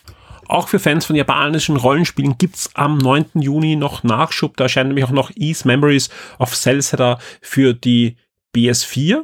Auch 0.48 0.68
für 0.68 0.80
Fans 0.80 1.06
von 1.06 1.16
japanischen 1.16 1.76
Rollenspielen 1.76 2.38
gibt's 2.38 2.70
am 2.76 2.98
9. 2.98 3.26
Juni 3.36 3.76
noch 3.76 4.04
Nachschub. 4.04 4.56
Da 4.58 4.66
erscheint 4.66 4.90
nämlich 4.90 5.06
auch 5.06 5.12
noch 5.12 5.32
Ease 5.36 5.68
Memories 5.68 6.10
of 6.38 6.56
Celceta 6.56 7.18
für 7.42 7.74
die 7.74 8.18
BS4. 8.56 9.24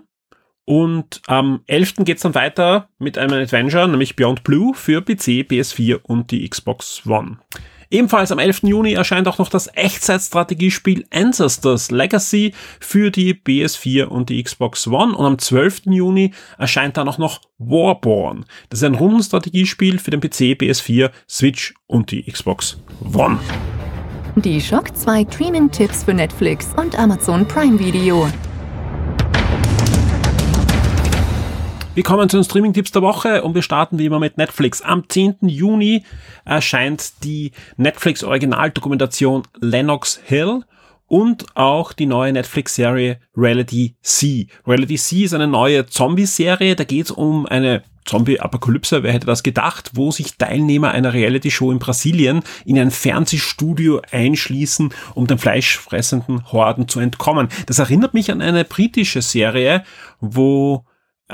Und 0.66 1.22
am 1.28 1.62
11. 1.68 1.96
geht's 2.00 2.22
dann 2.22 2.36
weiter 2.36 2.90
mit 2.98 3.18
einem 3.18 3.42
Adventure, 3.42 3.88
nämlich 3.88 4.16
Beyond 4.16 4.44
Blue 4.44 4.74
für 4.74 5.02
PC, 5.02 5.46
PS4 5.50 6.00
und 6.04 6.32
die 6.32 6.48
Xbox 6.48 7.06
One. 7.06 7.38
Ebenfalls 7.92 8.32
am 8.32 8.40
11. 8.40 8.64
Juni 8.64 8.94
erscheint 8.94 9.28
auch 9.28 9.38
noch 9.38 9.50
das 9.50 9.70
Echtzeitstrategiespiel 9.76 11.06
Ancestors 11.12 11.92
Legacy 11.92 12.54
für 12.80 13.12
die 13.12 13.34
PS4 13.34 14.06
und 14.06 14.30
die 14.30 14.42
Xbox 14.42 14.88
One 14.88 15.14
und 15.14 15.26
am 15.26 15.38
12. 15.38 15.82
Juni 15.88 16.34
erscheint 16.58 16.96
dann 16.96 17.10
auch 17.10 17.18
noch 17.18 17.42
Warborn. 17.58 18.46
Das 18.70 18.80
ist 18.80 18.86
ein 18.86 18.96
Rundenstrategiespiel 18.96 20.00
für 20.00 20.12
den 20.12 20.22
PC, 20.22 20.58
PS4, 20.58 21.12
Switch 21.30 21.74
und 21.88 22.12
die 22.12 22.24
Xbox 22.24 22.78
One. 23.14 23.38
Die 24.38 24.62
Shock 24.62 24.96
2 24.96 25.26
Streaming-Tipps 25.30 26.06
für 26.06 26.14
Netflix 26.14 26.70
und 26.78 26.98
Amazon 26.98 27.46
Prime 27.46 27.78
Video. 27.78 28.30
Wir 31.94 32.04
kommen 32.04 32.30
zu 32.30 32.38
den 32.38 32.46
Streaming-Tipps 32.46 32.92
der 32.92 33.02
Woche 33.02 33.44
und 33.44 33.54
wir 33.54 33.62
starten 33.62 34.00
wie 34.00 34.06
immer 34.06 34.20
mit 34.20 34.38
Netflix. 34.38 34.82
Am 34.82 35.10
10. 35.10 35.40
Juni 35.42 36.06
erscheint 36.46 37.26
die 37.26 37.52
Netflix-Originaldokumentation 37.76 39.44
Lennox 39.60 40.18
Hill 40.24 40.62
und 41.08 41.46
auch 41.58 41.92
die 41.92 42.06
neue 42.06 42.32
Netflix-Serie 42.32 43.20
Reality 43.36 43.98
C. 44.02 44.48
Reality 44.66 44.96
C 44.96 45.24
ist 45.24 45.34
eine 45.34 45.48
neue 45.48 45.86
Zombie-Serie, 45.86 46.78
da 46.78 46.86
geht 46.86 47.08
es 47.08 47.12
um 47.12 47.46
eine 47.46 47.84
Zombie-Apokalypse, 48.06 49.04
wer 49.04 49.12
hätte 49.12 49.28
das 49.28 49.44
gedacht, 49.44 49.92
wo 49.94 50.12
sich 50.12 50.38
Teilnehmer 50.38 50.92
einer 50.92 51.14
Reality-Show 51.14 51.74
in 51.74 51.80
Brasilien 51.80 52.42
in 52.64 52.80
ein 52.80 52.92
Fernsehstudio 52.92 54.02
einschließen, 54.12 54.94
um 55.14 55.28
den 55.28 55.38
fleischfressenden 55.38 56.54
Horden 56.54 56.88
zu 56.88 57.02
entkommen. 57.02 57.50
Das 57.66 57.80
erinnert 57.80 58.14
mich 58.14 58.32
an 58.32 58.42
eine 58.42 58.64
britische 58.64 59.22
Serie, 59.22 59.84
wo 60.22 60.86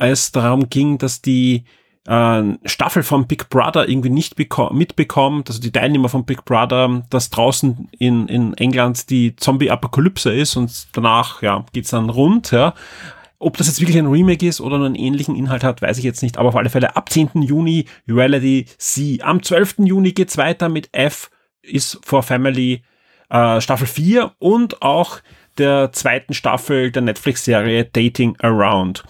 es 0.01 0.31
darum 0.31 0.69
ging, 0.69 0.97
dass 0.97 1.21
die 1.21 1.63
äh, 2.07 2.43
Staffel 2.65 3.03
von 3.03 3.27
Big 3.27 3.49
Brother 3.49 3.87
irgendwie 3.87 4.09
nicht 4.09 4.37
mitbekommt, 4.37 5.49
also 5.49 5.59
die 5.59 5.71
Teilnehmer 5.71 6.09
von 6.09 6.25
Big 6.25 6.45
Brother, 6.45 7.03
dass 7.09 7.29
draußen 7.29 7.89
in, 7.97 8.27
in 8.27 8.53
England 8.55 9.09
die 9.09 9.35
Zombie-Apokalypse 9.35 10.33
ist 10.33 10.55
und 10.55 10.87
danach 10.93 11.41
ja, 11.41 11.65
geht's 11.73 11.89
dann 11.89 12.09
rund. 12.09 12.51
Ja. 12.51 12.73
Ob 13.39 13.57
das 13.57 13.67
jetzt 13.67 13.79
wirklich 13.79 13.97
ein 13.97 14.07
Remake 14.07 14.47
ist 14.47 14.61
oder 14.61 14.77
einen 14.77 14.95
ähnlichen 14.95 15.35
Inhalt 15.35 15.63
hat, 15.63 15.81
weiß 15.81 15.97
ich 15.99 16.03
jetzt 16.03 16.23
nicht, 16.23 16.37
aber 16.37 16.49
auf 16.49 16.55
alle 16.55 16.69
Fälle 16.69 16.95
ab 16.95 17.09
10. 17.09 17.43
Juni 17.43 17.85
Reality 18.07 18.65
C. 18.77 19.19
Am 19.21 19.43
12. 19.43 19.75
Juni 19.79 20.13
geht's 20.13 20.37
weiter 20.37 20.69
mit 20.69 20.89
F 20.93 21.29
is 21.61 21.99
for 22.03 22.23
Family 22.23 22.83
äh, 23.29 23.61
Staffel 23.61 23.85
4 23.85 24.31
und 24.39 24.81
auch 24.81 25.19
der 25.57 25.91
zweiten 25.91 26.33
Staffel 26.33 26.91
der 26.91 27.01
Netflix-Serie 27.01 27.85
Dating 27.85 28.35
Around. 28.39 29.03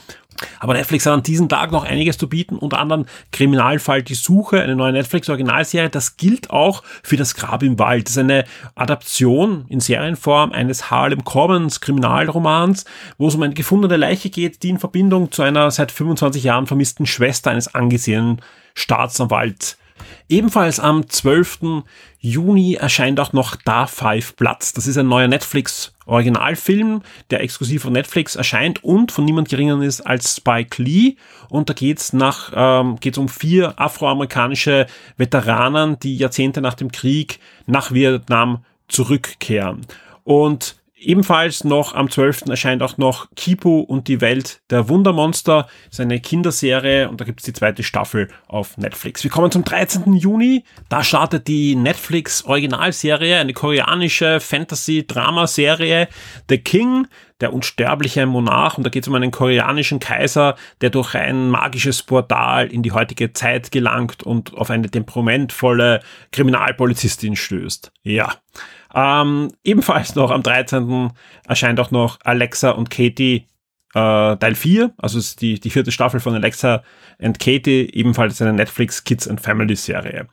Aber 0.60 0.73
Netflix 0.73 1.06
hat 1.06 1.13
an 1.13 1.23
diesem 1.23 1.50
Tag 1.50 1.71
noch 1.71 1.84
einiges 1.84 2.17
zu 2.17 2.30
bieten, 2.30 2.58
unter 2.58 2.80
anderem 2.80 3.06
Kriminalfall 3.32 4.04
Die 4.04 4.15
Suche, 4.15 4.62
eine 4.62 4.76
neue 4.76 4.93
Netflix-Originalserie. 4.93 5.89
Das 5.89 6.17
gilt 6.17 6.50
auch 6.50 6.84
für 7.04 7.17
Das 7.17 7.36
Grab 7.36 7.63
im 7.63 7.80
Wald. 7.80 8.08
Das 8.08 8.13
ist 8.13 8.17
eine 8.19 8.45
Adaption 8.76 9.65
in 9.69 9.80
Serienform 9.80 10.52
eines 10.52 10.91
Harlem 10.91 11.23
Commons 11.23 11.82
Kriminalromans, 11.82 12.86
wo 13.17 13.28
es 13.28 13.36
um 13.36 13.43
eine 13.43 13.54
gefundene 13.54 13.97
Leiche 13.97 14.30
geht, 14.30 14.63
die 14.63 14.69
in 14.69 14.80
Verbindung 14.80 15.32
zu 15.32 15.41
einer 15.41 15.71
seit 15.71 15.91
25 15.91 16.43
Jahren 16.43 16.67
vermissten 16.67 17.06
Schwester 17.06 17.52
eines 17.52 17.73
angesehenen 17.73 18.41
Staatsanwalts 18.76 19.78
Ebenfalls 20.29 20.79
am 20.79 21.07
12. 21.07 21.83
Juni 22.19 22.75
erscheint 22.75 23.19
auch 23.19 23.33
noch 23.33 23.55
Da 23.55 23.88
Five 23.88 24.36
Platz. 24.36 24.73
Das 24.73 24.88
ist 24.88 24.97
ein 24.97 25.07
neuer 25.07 25.27
Netflix 25.27 25.93
Originalfilm, 26.05 27.01
der 27.29 27.41
exklusiv 27.41 27.83
von 27.83 27.93
Netflix 27.93 28.36
erscheint 28.36 28.83
und 28.83 29.12
von 29.12 29.25
niemand 29.25 29.49
geringer 29.49 29.81
ist 29.81 30.01
als 30.01 30.38
Spike 30.38 30.81
Lee. 30.81 31.15
Und 31.49 31.69
da 31.69 31.73
geht's 31.73 32.13
nach 32.13 32.51
ähm, 32.55 32.97
geht's 32.99 33.17
um 33.17 33.29
vier 33.29 33.79
afroamerikanische 33.79 34.88
Veteranen, 35.17 35.99
die 35.99 36.17
Jahrzehnte 36.17 36.62
nach 36.62 36.75
dem 36.75 36.91
Krieg 36.91 37.39
nach 37.65 37.91
Vietnam 37.91 38.63
zurückkehren. 38.88 39.86
Und 40.23 40.75
Ebenfalls 40.99 41.63
noch 41.63 41.93
am 41.93 42.10
12. 42.10 42.45
erscheint 42.49 42.81
auch 42.81 42.97
noch 42.97 43.27
Kipu 43.36 43.81
und 43.81 44.07
die 44.07 44.19
Welt 44.19 44.62
der 44.71 44.89
Wundermonster. 44.89 45.67
seine 45.91 46.19
Kinderserie 46.19 47.07
und 47.07 47.21
da 47.21 47.25
gibt 47.25 47.41
es 47.41 47.45
die 47.45 47.53
zweite 47.53 47.83
Staffel 47.83 48.29
auf 48.47 48.77
Netflix. 48.77 49.23
Wir 49.23 49.29
kommen 49.29 49.51
zum 49.51 49.63
13. 49.63 50.13
Juni. 50.13 50.63
Da 50.89 51.03
startet 51.03 51.47
die 51.47 51.75
Netflix 51.75 52.45
Originalserie, 52.45 53.38
eine 53.38 53.53
koreanische 53.53 54.39
Fantasy-Drama-Serie 54.39 56.07
The 56.49 56.57
King, 56.57 57.07
der 57.41 57.54
unsterbliche 57.54 58.26
Monarch. 58.26 58.78
Und 58.78 58.84
da 58.86 58.89
geht 58.89 59.04
es 59.04 59.08
um 59.08 59.15
einen 59.15 59.32
koreanischen 59.32 60.00
Kaiser, 60.00 60.56
der 60.82 60.89
durch 60.89 61.15
ein 61.15 61.50
magisches 61.50 62.04
Portal 62.04 62.67
in 62.67 62.84
die 62.84 62.91
heutige 62.91 63.34
Zeit 63.34 63.71
gelangt 63.71 64.23
und 64.23 64.54
auf 64.56 64.69
eine 64.69 64.89
temperamentvolle 64.89 66.02
Kriminalpolizistin 66.32 67.36
stößt. 67.36 67.91
Ja. 68.04 68.34
Ähm, 68.93 69.52
ebenfalls 69.63 70.15
noch 70.15 70.32
am 70.32 70.43
13. 70.43 71.12
erscheint 71.45 71.80
auch 71.80 71.91
noch 71.91 72.19
Alexa 72.23 72.71
und 72.71 72.89
Katie 72.89 73.45
äh, 73.93 74.38
Teil 74.38 74.56
4, 74.56 74.93
also 74.97 75.17
ist 75.17 75.41
die, 75.41 75.60
die 75.60 75.69
vierte 75.69 75.91
Staffel 75.91 76.19
von 76.19 76.36
Alexa 76.36 76.84
and 77.19 77.39
Katie, 77.39 77.89
ebenfalls 77.93 78.41
eine 78.41 78.54
Netflix 78.54 79.04
Kids 79.04 79.28
and 79.28 79.41
Family 79.41 79.76
Serie. 79.76 80.28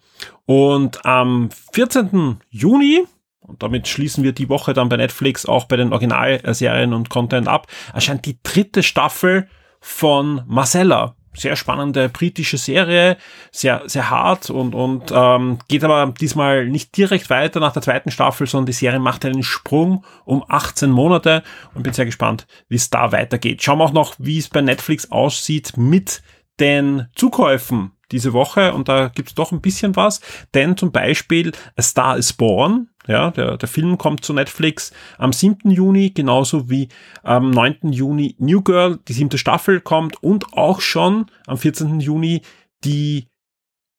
Und 0.45 1.05
am 1.07 1.49
14. 1.73 2.38
Juni, 2.51 3.05
und 3.46 3.62
damit 3.62 3.88
schließen 3.88 4.24
wir 4.24 4.33
die 4.33 4.48
Woche 4.48 4.72
dann 4.72 4.88
bei 4.88 4.96
Netflix 4.96 5.46
auch 5.46 5.66
bei 5.66 5.76
den 5.76 5.92
Originalserien 5.92 6.92
und 6.94 7.11
Content 7.11 7.46
ab, 7.46 7.66
erscheint 7.92 8.24
die 8.26 8.38
dritte 8.42 8.83
Staffel 8.83 9.48
von 9.80 10.42
Marcella. 10.46 11.14
Sehr 11.37 11.57
spannende 11.57 12.09
britische 12.09 12.59
Serie, 12.59 13.16
sehr, 13.50 13.83
sehr 13.87 14.09
hart 14.09 14.50
und, 14.50 14.72
und 14.72 15.12
ähm, 15.12 15.59
geht 15.66 15.83
aber 15.83 16.14
diesmal 16.18 16.66
nicht 16.66 16.96
direkt 16.96 17.28
weiter 17.28 17.59
nach 17.59 17.72
der 17.72 17.83
zweiten 17.83 18.12
Staffel, 18.12 18.46
sondern 18.46 18.66
die 18.66 18.72
Serie 18.72 19.00
macht 19.00 19.24
einen 19.24 19.42
Sprung 19.42 20.04
um 20.24 20.44
18 20.46 20.90
Monate 20.90 21.42
und 21.74 21.83
bin 21.83 21.92
sehr 21.92 22.04
gespannt, 22.04 22.46
wie 22.68 22.76
es 22.76 22.88
da 22.88 23.11
weitergeht. 23.11 23.64
Schauen 23.64 23.78
wir 23.78 23.85
auch 23.85 23.92
noch, 23.92 24.14
wie 24.18 24.38
es 24.38 24.48
bei 24.48 24.61
Netflix 24.61 25.11
aussieht 25.11 25.76
mit 25.76 26.22
den 26.61 27.09
Zukäufen 27.16 27.90
diese 28.12 28.33
Woche. 28.33 28.72
Und 28.72 28.88
da 28.88 29.09
gibt's 29.09 29.35
doch 29.35 29.52
ein 29.52 29.61
bisschen 29.61 29.96
was, 29.96 30.20
denn 30.54 30.76
zum 30.76 30.92
Beispiel 30.92 31.52
A 31.76 31.83
Star 31.83 32.16
is 32.16 32.33
Born, 32.33 32.88
ja, 33.07 33.31
der, 33.31 33.57
der 33.57 33.69
Film 33.69 33.99
kommt 33.99 34.25
zu 34.25 34.33
Netflix 34.33 34.93
am 35.19 35.33
7. 35.33 35.71
Juni, 35.71 36.11
genauso 36.11 36.71
wie 36.71 36.88
am 37.23 37.51
9. 37.51 37.93
Juni 37.93 38.37
New 38.38 38.62
Girl, 38.62 38.99
die 39.09 39.12
siebte 39.12 39.38
Staffel 39.38 39.81
kommt 39.81 40.23
und 40.23 40.53
auch 40.55 40.81
schon 40.81 41.27
am 41.47 41.59
14. 41.59 42.01
Juni 42.01 42.43
die 42.85 43.27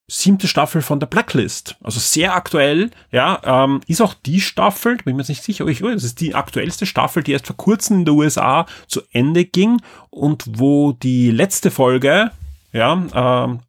siebte 0.08 0.48
Staffel 0.48 0.82
von 0.82 1.00
der 1.00 1.08
Blacklist. 1.08 1.78
Also 1.84 2.00
sehr 2.00 2.36
aktuell, 2.36 2.92
ja, 3.12 3.42
ähm, 3.44 3.82
ist 3.88 4.02
auch 4.02 4.14
die 4.14 4.40
Staffel, 4.40 4.98
bin 4.98 5.16
mir 5.16 5.22
jetzt 5.22 5.30
nicht 5.30 5.44
sicher, 5.44 5.64
aber 5.64 5.72
ich 5.72 5.80
das 5.80 6.04
ist 6.04 6.22
die 6.22 6.36
aktuellste 6.36 6.86
Staffel, 6.86 7.24
die 7.24 7.32
erst 7.32 7.48
vor 7.48 7.58
kurzem 7.58 8.00
in 8.00 8.06
der 8.06 8.14
USA 8.14 8.68
zu 8.88 9.02
Ende 9.12 9.46
ging 9.46 9.82
und 10.12 10.44
wo 10.48 10.92
die 10.92 11.32
letzte 11.32 11.72
Folge, 11.72 12.32
ja, 12.72 13.46
ähm, 13.46 13.60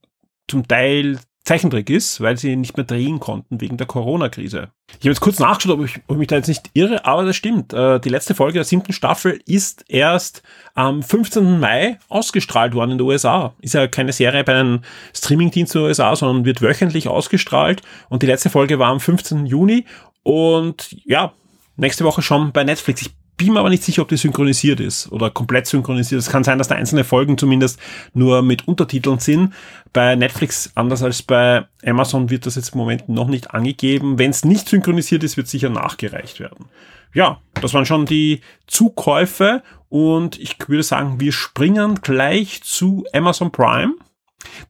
zum 0.49 0.68
Teil 0.68 1.18
Zeichentrick 1.46 1.88
ist, 1.90 2.20
weil 2.20 2.37
sie 2.37 2.56
nicht 2.56 2.76
mehr 2.76 2.85
drehen 2.85 3.20
konnten 3.20 3.61
wegen 3.61 3.76
der 3.76 3.87
Corona-Krise. 3.87 4.68
Ich 4.88 4.94
habe 4.96 5.11
jetzt 5.11 5.20
kurz 5.20 5.38
nachgeschaut, 5.38 5.78
ob 5.78 5.85
ich, 5.85 5.96
ob 6.09 6.16
ich 6.16 6.18
mich 6.18 6.26
da 6.26 6.37
jetzt 6.37 6.48
nicht 6.48 6.70
irre, 6.74 7.04
aber 7.04 7.24
das 7.24 7.37
stimmt. 7.37 7.72
Äh, 7.72 8.00
die 8.00 8.09
letzte 8.09 8.35
Folge 8.35 8.54
der 8.54 8.64
siebten 8.64 8.92
Staffel 8.92 9.40
ist 9.46 9.85
erst 9.87 10.42
am 10.74 11.04
15. 11.04 11.61
Mai 11.61 11.98
ausgestrahlt 12.09 12.74
worden 12.74 12.92
in 12.92 12.98
den 12.98 13.06
USA. 13.06 13.54
Ist 13.61 13.74
ja 13.74 13.87
keine 13.87 14.12
Serie 14.12 14.42
bei 14.42 14.54
einem 14.54 14.80
Streamingdienst 15.14 15.76
in 15.76 15.82
den 15.82 15.88
USA, 15.88 16.16
sondern 16.16 16.44
wird 16.44 16.62
wöchentlich 16.62 17.06
ausgestrahlt. 17.06 17.80
Und 18.09 18.22
die 18.22 18.26
letzte 18.26 18.50
Folge 18.50 18.80
war 18.80 18.88
am 18.88 18.98
15. 18.98 19.46
Juni. 19.46 19.85
Und 20.24 20.96
ja, 21.04 21.32
nächste 21.76 22.04
Woche 22.04 22.22
schon 22.22 22.50
bei 22.50 22.64
Netflix. 22.64 23.02
Ich 23.02 23.14
bin 23.37 23.53
mir 23.53 23.61
aber 23.61 23.68
nicht 23.68 23.83
sicher, 23.83 24.03
ob 24.03 24.09
die 24.09 24.16
synchronisiert 24.16 24.81
ist 24.81 25.12
oder 25.12 25.31
komplett 25.31 25.66
synchronisiert. 25.66 26.18
Es 26.18 26.31
kann 26.31 26.44
sein, 26.44 26.59
dass 26.59 26.68
da 26.68 26.75
einzelne 26.75 27.05
Folgen 27.05 27.37
zumindest 27.37 27.79
nur 28.14 28.42
mit 28.42 28.66
Untertiteln 28.66 29.18
sind. 29.18 29.53
Bei 29.92 30.16
Netflix, 30.16 30.70
anders 30.75 31.03
als 31.03 31.22
bei 31.22 31.66
Amazon, 31.85 32.31
wird 32.31 32.46
das 32.46 32.55
jetzt 32.55 32.75
im 32.75 32.79
Moment 32.79 33.09
noch 33.09 33.29
nicht 33.29 33.53
angegeben. 33.53 34.18
Wenn 34.18 34.31
es 34.31 34.44
nicht 34.44 34.68
synchronisiert 34.68 35.22
ist, 35.22 35.37
wird 35.37 35.49
sicher 35.49 35.68
nachgereicht 35.68 36.40
werden. 36.40 36.66
Ja, 37.12 37.40
das 37.61 37.75
waren 37.75 37.87
schon 37.87 38.07
die 38.07 38.40
Zukäufe 38.66 39.62
und 39.88 40.38
ich 40.38 40.57
würde 40.66 40.83
sagen, 40.83 41.20
wir 41.20 41.33
springen 41.33 42.01
gleich 42.03 42.62
zu 42.62 43.05
Amazon 43.12 43.53
Prime. 43.53 43.94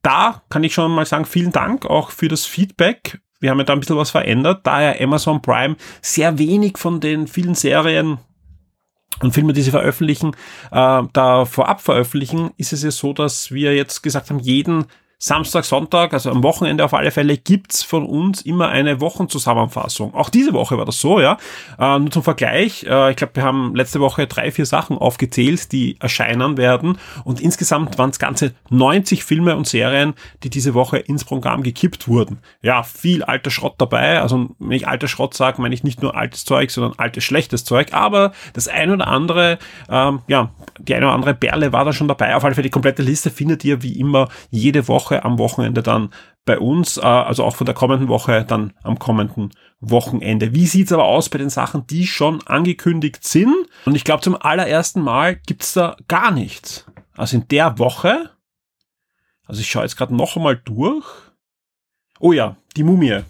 Da 0.02 0.42
kann 0.48 0.64
ich 0.64 0.74
schon 0.74 0.92
mal 0.92 1.06
sagen, 1.06 1.24
vielen 1.24 1.52
Dank 1.52 1.86
auch 1.86 2.10
für 2.10 2.28
das 2.28 2.46
Feedback. 2.46 3.20
Wir 3.40 3.50
haben 3.50 3.58
ja 3.58 3.64
da 3.64 3.74
ein 3.74 3.80
bisschen 3.80 3.96
was 3.96 4.10
verändert, 4.10 4.60
da 4.64 4.80
ja 4.80 5.00
Amazon 5.00 5.42
Prime 5.42 5.76
sehr 6.00 6.38
wenig 6.38 6.78
von 6.78 7.00
den 7.00 7.26
vielen 7.26 7.54
Serien 7.54 8.18
und 9.22 9.32
Filme, 9.32 9.52
die 9.52 9.62
sie 9.62 9.70
veröffentlichen, 9.70 10.32
äh, 10.72 11.02
da 11.12 11.44
vorab 11.44 11.80
veröffentlichen, 11.80 12.50
ist 12.56 12.72
es 12.72 12.82
ja 12.82 12.90
so, 12.90 13.12
dass 13.12 13.50
wir 13.50 13.74
jetzt 13.74 14.02
gesagt 14.02 14.30
haben, 14.30 14.38
jeden 14.38 14.86
Samstag, 15.18 15.64
Sonntag, 15.64 16.12
also 16.12 16.30
am 16.30 16.42
Wochenende 16.42 16.84
auf 16.84 16.92
alle 16.92 17.10
Fälle, 17.10 17.38
gibt's 17.38 17.82
von 17.82 18.04
uns 18.04 18.42
immer 18.42 18.68
eine 18.68 19.00
Wochenzusammenfassung. 19.00 20.12
Auch 20.14 20.28
diese 20.28 20.52
Woche 20.52 20.76
war 20.76 20.84
das 20.84 21.00
so, 21.00 21.20
ja. 21.20 21.38
Äh, 21.78 21.98
nur 22.00 22.10
zum 22.10 22.22
Vergleich, 22.22 22.84
äh, 22.84 23.12
ich 23.12 23.16
glaube, 23.16 23.36
wir 23.36 23.42
haben 23.42 23.74
letzte 23.74 24.00
Woche 24.00 24.26
drei, 24.26 24.50
vier 24.50 24.66
Sachen 24.66 24.98
aufgezählt, 24.98 25.72
die 25.72 25.98
erscheinen 26.00 26.58
werden. 26.58 26.98
Und 27.24 27.40
insgesamt 27.40 27.96
waren 27.96 28.10
es 28.10 28.18
ganze 28.18 28.52
90 28.68 29.24
Filme 29.24 29.56
und 29.56 29.66
Serien, 29.66 30.12
die 30.42 30.50
diese 30.50 30.74
Woche 30.74 30.98
ins 30.98 31.24
Programm 31.24 31.62
gekippt 31.62 32.08
wurden. 32.08 32.40
Ja, 32.60 32.82
viel 32.82 33.22
alter 33.22 33.50
Schrott 33.50 33.76
dabei. 33.78 34.20
Also 34.20 34.50
wenn 34.58 34.72
ich 34.72 34.86
alter 34.86 35.08
Schrott 35.08 35.32
sage, 35.32 35.62
meine 35.62 35.74
ich 35.74 35.82
nicht 35.82 36.02
nur 36.02 36.14
altes 36.14 36.44
Zeug, 36.44 36.70
sondern 36.70 36.92
altes, 36.98 37.24
schlechtes 37.24 37.64
Zeug. 37.64 37.94
Aber 37.94 38.32
das 38.52 38.68
eine 38.68 38.92
oder 38.92 39.06
andere, 39.06 39.58
ähm, 39.88 40.20
ja, 40.26 40.50
die 40.78 40.94
eine 40.94 41.06
oder 41.06 41.14
andere 41.14 41.32
Perle 41.32 41.72
war 41.72 41.86
da 41.86 41.94
schon 41.94 42.06
dabei. 42.06 42.36
Auf 42.36 42.44
alle 42.44 42.54
Fälle 42.54 42.66
die 42.66 42.70
komplette 42.70 43.02
Liste 43.02 43.30
findet 43.30 43.64
ihr 43.64 43.82
wie 43.82 43.98
immer 43.98 44.28
jede 44.50 44.88
Woche 44.88 45.05
Woche 45.06 45.24
am 45.24 45.38
Wochenende 45.38 45.82
dann 45.82 46.10
bei 46.44 46.58
uns, 46.58 46.96
äh, 46.96 47.02
also 47.02 47.44
auch 47.44 47.56
von 47.56 47.64
der 47.64 47.74
kommenden 47.74 48.08
Woche 48.08 48.44
dann 48.44 48.72
am 48.82 48.98
kommenden 48.98 49.52
Wochenende. 49.80 50.52
Wie 50.54 50.66
sieht's 50.66 50.92
aber 50.92 51.04
aus 51.04 51.28
bei 51.28 51.38
den 51.38 51.50
Sachen, 51.50 51.86
die 51.86 52.06
schon 52.06 52.44
angekündigt 52.46 53.24
sind? 53.24 53.54
Und 53.84 53.94
ich 53.94 54.04
glaube, 54.04 54.22
zum 54.22 54.36
allerersten 54.40 55.00
Mal 55.00 55.36
gibt's 55.36 55.74
da 55.74 55.96
gar 56.08 56.30
nichts. 56.30 56.86
Also 57.16 57.36
in 57.36 57.48
der 57.48 57.78
Woche, 57.78 58.30
also 59.46 59.60
ich 59.60 59.70
schaue 59.70 59.82
jetzt 59.82 59.96
gerade 59.96 60.14
noch 60.14 60.36
einmal 60.36 60.56
durch. 60.56 61.06
Oh 62.18 62.32
ja, 62.32 62.56
die 62.76 62.82
Mumie 62.82 63.22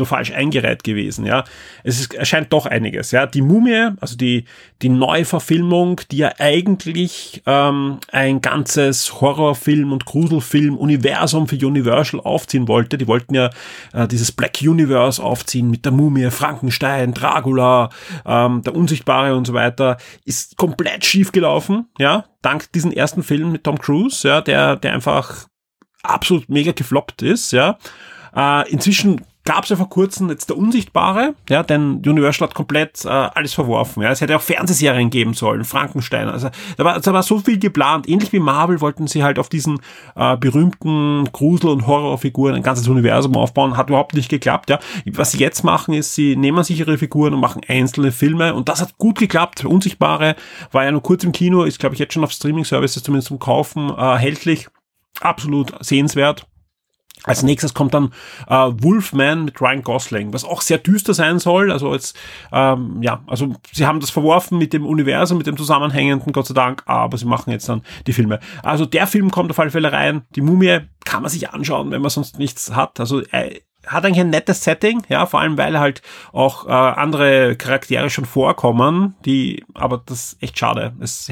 du 0.00 0.04
falsch 0.04 0.32
eingereiht 0.32 0.84
gewesen, 0.84 1.26
ja. 1.26 1.44
Es 1.84 2.00
ist, 2.00 2.14
erscheint 2.14 2.52
doch 2.52 2.66
einiges, 2.66 3.10
ja. 3.10 3.26
Die 3.26 3.42
Mumie, 3.42 3.90
also 4.00 4.16
die, 4.16 4.44
die 4.82 4.88
Neuverfilmung, 4.88 6.00
die 6.10 6.18
ja 6.18 6.32
eigentlich 6.38 7.42
ähm, 7.46 7.98
ein 8.12 8.40
ganzes 8.40 9.20
Horrorfilm- 9.20 9.92
und 9.92 10.04
Gruselfilm-Universum 10.04 11.48
für 11.48 11.56
Universal 11.56 12.20
aufziehen 12.20 12.68
wollte. 12.68 12.98
Die 12.98 13.06
wollten 13.06 13.34
ja 13.34 13.50
äh, 13.92 14.06
dieses 14.06 14.32
Black 14.32 14.58
Universe 14.62 15.22
aufziehen 15.22 15.70
mit 15.70 15.84
der 15.84 15.92
Mumie, 15.92 16.30
Frankenstein, 16.30 17.14
Dracula, 17.14 17.90
ähm, 18.24 18.62
der 18.62 18.74
Unsichtbare 18.74 19.34
und 19.36 19.46
so 19.46 19.54
weiter. 19.54 19.96
Ist 20.24 20.56
komplett 20.56 21.04
schief 21.04 21.32
gelaufen, 21.32 21.86
ja. 21.98 22.24
Dank 22.42 22.70
diesen 22.72 22.92
ersten 22.92 23.22
Film 23.22 23.50
mit 23.52 23.64
Tom 23.64 23.78
Cruise, 23.78 24.26
ja, 24.26 24.40
der, 24.40 24.76
der 24.76 24.92
einfach 24.92 25.46
absolut 26.02 26.48
mega 26.48 26.72
gefloppt 26.72 27.22
ist, 27.22 27.52
ja. 27.52 27.78
Äh, 28.34 28.70
inzwischen 28.70 29.22
gab 29.46 29.64
es 29.64 29.70
ja 29.70 29.76
vor 29.76 29.88
kurzem 29.88 30.28
jetzt 30.28 30.50
der 30.50 30.58
Unsichtbare, 30.58 31.34
ja, 31.48 31.62
denn 31.62 32.02
Universal 32.04 32.48
hat 32.48 32.54
komplett 32.54 33.04
äh, 33.04 33.08
alles 33.08 33.54
verworfen. 33.54 34.02
Ja. 34.02 34.10
Es 34.10 34.20
hätte 34.20 34.36
auch 34.36 34.42
Fernsehserien 34.42 35.08
geben 35.08 35.32
sollen, 35.32 35.64
Frankenstein. 35.64 36.28
Also 36.28 36.50
da 36.76 36.84
war, 36.84 37.00
da 37.00 37.12
war 37.12 37.22
so 37.22 37.38
viel 37.38 37.58
geplant. 37.58 38.08
Ähnlich 38.08 38.32
wie 38.32 38.40
Marvel 38.40 38.80
wollten 38.80 39.06
sie 39.06 39.22
halt 39.22 39.38
auf 39.38 39.48
diesen 39.48 39.80
äh, 40.16 40.36
berühmten 40.36 41.30
Grusel- 41.32 41.70
und 41.70 41.86
Horrorfiguren 41.86 42.56
ein 42.56 42.62
ganzes 42.62 42.88
Universum 42.88 43.36
aufbauen. 43.36 43.76
Hat 43.76 43.88
überhaupt 43.88 44.14
nicht 44.14 44.28
geklappt. 44.28 44.68
Ja. 44.68 44.80
Was 45.12 45.30
sie 45.32 45.38
jetzt 45.38 45.62
machen, 45.62 45.94
ist, 45.94 46.14
sie 46.14 46.36
nehmen 46.36 46.62
sich 46.64 46.80
ihre 46.80 46.98
Figuren 46.98 47.32
und 47.32 47.40
machen 47.40 47.62
einzelne 47.68 48.12
Filme 48.12 48.52
und 48.52 48.68
das 48.68 48.80
hat 48.80 48.98
gut 48.98 49.18
geklappt. 49.18 49.64
Unsichtbare 49.64 50.34
war 50.72 50.84
ja 50.84 50.90
nur 50.90 51.02
kurz 51.02 51.22
im 51.22 51.32
Kino, 51.32 51.62
ist 51.62 51.78
glaube 51.78 51.94
ich 51.94 52.00
jetzt 52.00 52.14
schon 52.14 52.24
auf 52.24 52.32
Streaming-Services 52.32 53.02
zumindest 53.02 53.28
zum 53.28 53.38
Kaufen 53.38 53.90
äh, 53.90 53.92
erhältlich. 53.92 54.68
Absolut 55.20 55.72
sehenswert. 55.80 56.46
Als 57.26 57.42
nächstes 57.42 57.74
kommt 57.74 57.92
dann 57.92 58.12
äh, 58.48 58.54
Wolfman 58.54 59.44
mit 59.44 59.60
Ryan 59.60 59.82
Gosling, 59.82 60.32
was 60.32 60.44
auch 60.44 60.62
sehr 60.62 60.78
düster 60.78 61.12
sein 61.12 61.38
soll. 61.38 61.70
Also 61.70 61.92
jetzt, 61.92 62.16
ähm, 62.52 63.02
ja, 63.02 63.22
also 63.26 63.52
sie 63.72 63.86
haben 63.86 64.00
das 64.00 64.10
verworfen 64.10 64.58
mit 64.58 64.72
dem 64.72 64.86
Universum, 64.86 65.38
mit 65.38 65.46
dem 65.46 65.56
Zusammenhängenden, 65.56 66.32
Gott 66.32 66.46
sei 66.46 66.54
Dank, 66.54 66.82
aber 66.86 67.18
sie 67.18 67.26
machen 67.26 67.50
jetzt 67.50 67.68
dann 67.68 67.82
die 68.06 68.12
Filme. 68.12 68.40
Also 68.62 68.86
der 68.86 69.06
Film 69.06 69.30
kommt 69.30 69.50
auf 69.50 69.58
alle 69.58 69.70
Fälle 69.70 69.92
rein. 69.92 70.22
Die 70.36 70.40
Mumie 70.40 70.78
kann 71.04 71.22
man 71.22 71.30
sich 71.30 71.50
anschauen, 71.50 71.90
wenn 71.90 72.00
man 72.00 72.10
sonst 72.10 72.38
nichts 72.38 72.74
hat. 72.74 73.00
Also 73.00 73.20
äh, 73.32 73.60
hat 73.86 74.04
eigentlich 74.04 74.20
ein 74.20 74.30
nettes 74.30 74.62
Setting, 74.64 75.02
ja, 75.08 75.26
vor 75.26 75.40
allem 75.40 75.56
weil 75.56 75.78
halt 75.78 76.02
auch 76.32 76.66
äh, 76.66 76.70
andere 76.70 77.56
Charaktere 77.56 78.10
schon 78.10 78.24
vorkommen, 78.24 79.14
die, 79.24 79.64
aber 79.74 80.02
das 80.04 80.32
ist 80.32 80.42
echt 80.42 80.58
schade. 80.58 80.92
Es, 81.00 81.30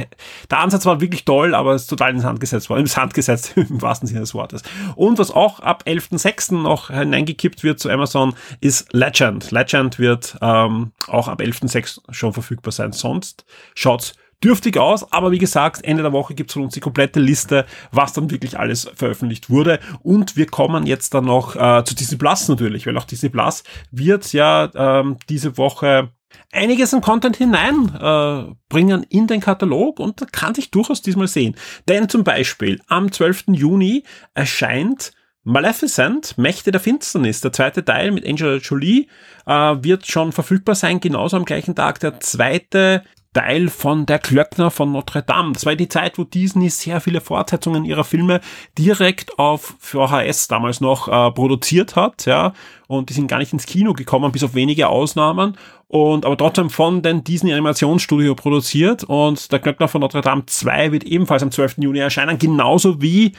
der 0.51 0.59
Ansatz 0.59 0.87
war 0.87 1.01
wirklich 1.01 1.25
toll, 1.25 1.55
aber 1.55 1.75
es 1.75 1.83
ist 1.83 1.89
total 1.89 2.13
ins 2.13 2.23
Sand 2.23 2.41
gesetzt 2.41 2.71
worden, 2.71 2.81
ins 2.85 2.97
Hand 2.97 3.15
gesetzt, 3.15 3.55
im 3.57 3.83
wahrsten 3.83 4.07
Sinne 4.07 4.21
des 4.21 4.35
Wortes. 4.35 4.63
Und 4.95 5.19
was 5.19 5.31
auch 5.31 5.61
ab 5.61 5.85
11.06. 5.87 6.55
noch 6.63 6.91
hineingekippt 6.91 7.63
wird 7.63 7.81
zu 7.81 7.91
Amazon, 7.91 8.35
ist 8.61 8.93
Legend. 8.93 9.51
Legend 9.51 9.99
wird 9.99 10.37
ähm, 10.41 10.93
auch 11.09 11.29
ab 11.29 11.41
11.06. 11.41 12.01
schon 12.11 12.33
verfügbar 12.33 12.73
sein. 12.73 12.93
Sonst 12.93 13.45
schaut's 13.75 14.15
dürftig 14.43 14.79
aus, 14.79 15.11
aber 15.13 15.31
wie 15.31 15.39
gesagt, 15.39 15.85
Ende 15.85 16.03
der 16.03 16.13
Woche 16.13 16.35
gibt's 16.35 16.55
von 16.55 16.63
uns 16.63 16.75
die 16.75 16.81
komplette 16.81 17.21
Liste, 17.21 17.67
was 17.93 18.13
dann 18.13 18.31
wirklich 18.31 18.59
alles 18.59 18.91
veröffentlicht 18.95 19.51
wurde. 19.51 19.81
Und 20.03 20.37
wir 20.37 20.47
kommen 20.47 20.87
jetzt 20.87 21.15
dann 21.15 21.25
noch 21.25 21.57
äh, 21.57 21.85
zu 21.85 21.95
Disney 21.95 22.19
Plus 22.19 22.49
natürlich, 22.49 22.87
weil 22.87 22.97
auch 22.97 23.05
Disney 23.05 23.29
Plus 23.29 23.65
wird 23.91 24.33
ja 24.33 24.71
ähm, 24.75 25.17
diese 25.29 25.57
Woche 25.57 26.11
einiges 26.53 26.93
an 26.95 27.01
Content 27.01 27.37
hineinbringen 27.37 29.03
äh, 29.03 29.07
in 29.09 29.27
den 29.27 29.41
Katalog 29.41 30.01
und 30.01 30.33
kann 30.33 30.55
sich 30.55 30.71
durchaus 30.71 31.03
diesmal 31.03 31.29
sehen. 31.29 31.55
Denn 31.89 32.09
zum 32.09 32.25
Beispiel 32.25 32.81
am 32.89 33.13
12. 33.13 33.45
Juni 33.49 34.05
erscheint 34.35 35.13
Maleficent, 35.45 36.39
Mächte 36.39 36.71
der 36.71 36.81
Finsternis, 36.81 37.43
der 37.43 37.53
zweite 37.53 37.85
Teil 37.85 38.13
mit 38.13 38.27
Angela 38.27 38.57
Jolie, 38.57 39.09
äh, 39.47 39.53
wird 39.53 40.07
schon 40.07 40.33
verfügbar 40.33 40.75
sein, 40.75 41.01
genauso 41.01 41.37
am 41.37 41.45
gleichen 41.45 41.75
Tag 41.75 42.01
der 42.01 42.19
zweite 42.21 43.05
Teil 43.35 43.69
von 43.69 44.07
Der 44.07 44.19
Klöckner 44.19 44.71
von 44.71 44.93
Notre 44.93 45.23
Dame. 45.23 45.53
Das 45.53 45.67
war 45.67 45.75
die 45.75 45.89
Zeit, 45.89 46.17
wo 46.17 46.25
Disney 46.25 46.71
sehr 46.71 47.01
viele 47.01 47.21
Fortsetzungen 47.21 47.85
ihrer 47.85 48.05
Filme 48.05 48.41
direkt 48.79 49.39
auf 49.39 49.75
VHS 49.81 50.49
damals 50.49 50.81
noch 50.81 51.09
äh, 51.09 51.31
produziert 51.33 51.97
hat, 51.97 52.25
ja, 52.25 52.55
und 52.87 53.11
die 53.11 53.15
sind 53.15 53.29
gar 53.29 53.39
nicht 53.39 53.53
ins 53.53 53.67
Kino 53.67 53.93
gekommen, 53.93 54.33
bis 54.33 54.45
auf 54.45 54.55
wenige 54.55 54.89
Ausnahmen, 54.89 55.59
und 55.89 56.25
aber 56.25 56.37
trotzdem 56.37 56.71
von 56.71 57.03
den 57.03 57.23
Disney 57.23 57.53
Animationsstudio 57.53 58.35
produziert 58.35 59.05
und 59.05 59.53
Der 59.53 59.59
Klöckner 59.59 59.89
von 59.89 60.01
Notre 60.01 60.23
Dame 60.23 60.47
2 60.47 60.93
wird 60.93 61.05
ebenfalls 61.05 61.43
am 61.43 61.51
12. 61.51 61.79
Juni 61.79 61.99
erscheinen, 61.99 62.39
genauso 62.39 63.03
wie 63.03 63.33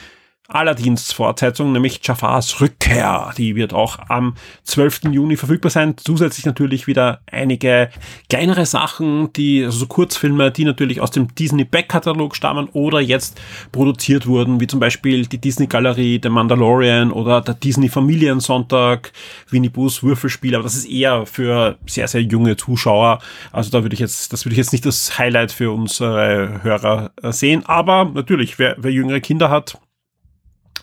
Aladdins 0.47 1.11
Fortsetzung, 1.11 1.71
nämlich 1.71 1.99
Jafars 2.03 2.61
Rückkehr. 2.61 3.33
Die 3.37 3.55
wird 3.55 3.73
auch 3.73 3.97
am 4.09 4.35
12. 4.63 5.05
Juni 5.11 5.37
verfügbar 5.37 5.71
sein. 5.71 5.95
Zusätzlich 5.97 6.45
natürlich 6.45 6.85
wieder 6.85 7.21
einige 7.31 7.89
kleinere 8.29 8.65
Sachen, 8.65 9.33
die, 9.33 9.63
also 9.65 9.79
so 9.79 9.87
Kurzfilme, 9.87 10.51
die 10.51 10.65
natürlich 10.65 11.01
aus 11.01 11.11
dem 11.11 11.33
Disney 11.33 11.63
Back-Katalog 11.63 12.35
stammen 12.35 12.69
oder 12.73 12.99
jetzt 12.99 13.41
produziert 13.71 14.27
wurden, 14.27 14.59
wie 14.59 14.67
zum 14.67 14.79
Beispiel 14.79 15.25
die 15.25 15.39
Disney 15.39 15.65
Galerie, 15.65 16.19
The 16.21 16.29
Mandalorian 16.29 17.11
oder 17.11 17.41
der 17.41 17.55
Disney 17.55 17.89
Familiensonntag, 17.89 19.11
Winnie 19.49 19.69
Poohs 19.69 20.03
Würfelspiel. 20.03 20.53
Aber 20.53 20.63
das 20.63 20.75
ist 20.75 20.85
eher 20.85 21.25
für 21.25 21.77
sehr, 21.87 22.07
sehr 22.07 22.21
junge 22.21 22.55
Zuschauer. 22.55 23.19
Also 23.51 23.71
da 23.71 23.83
würde 23.83 23.95
ich 23.95 23.99
jetzt, 23.99 24.31
das 24.31 24.45
würde 24.45 24.53
ich 24.53 24.59
jetzt 24.59 24.73
nicht 24.73 24.85
das 24.85 25.17
Highlight 25.17 25.51
für 25.51 25.71
unsere 25.71 26.61
Hörer 26.61 27.11
sehen. 27.31 27.63
Aber 27.65 28.05
natürlich, 28.05 28.59
wer, 28.59 28.75
wer 28.77 28.91
jüngere 28.91 29.19
Kinder 29.19 29.49
hat, 29.49 29.79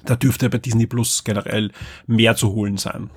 da 0.05 0.17
dürfte 0.17 0.51
bei 0.51 0.59
Disney 0.59 0.87
Plus 0.87 1.25
generell 1.25 1.71
mehr 2.07 2.37
zu 2.37 2.53
holen 2.53 2.77
sein. 2.77 3.11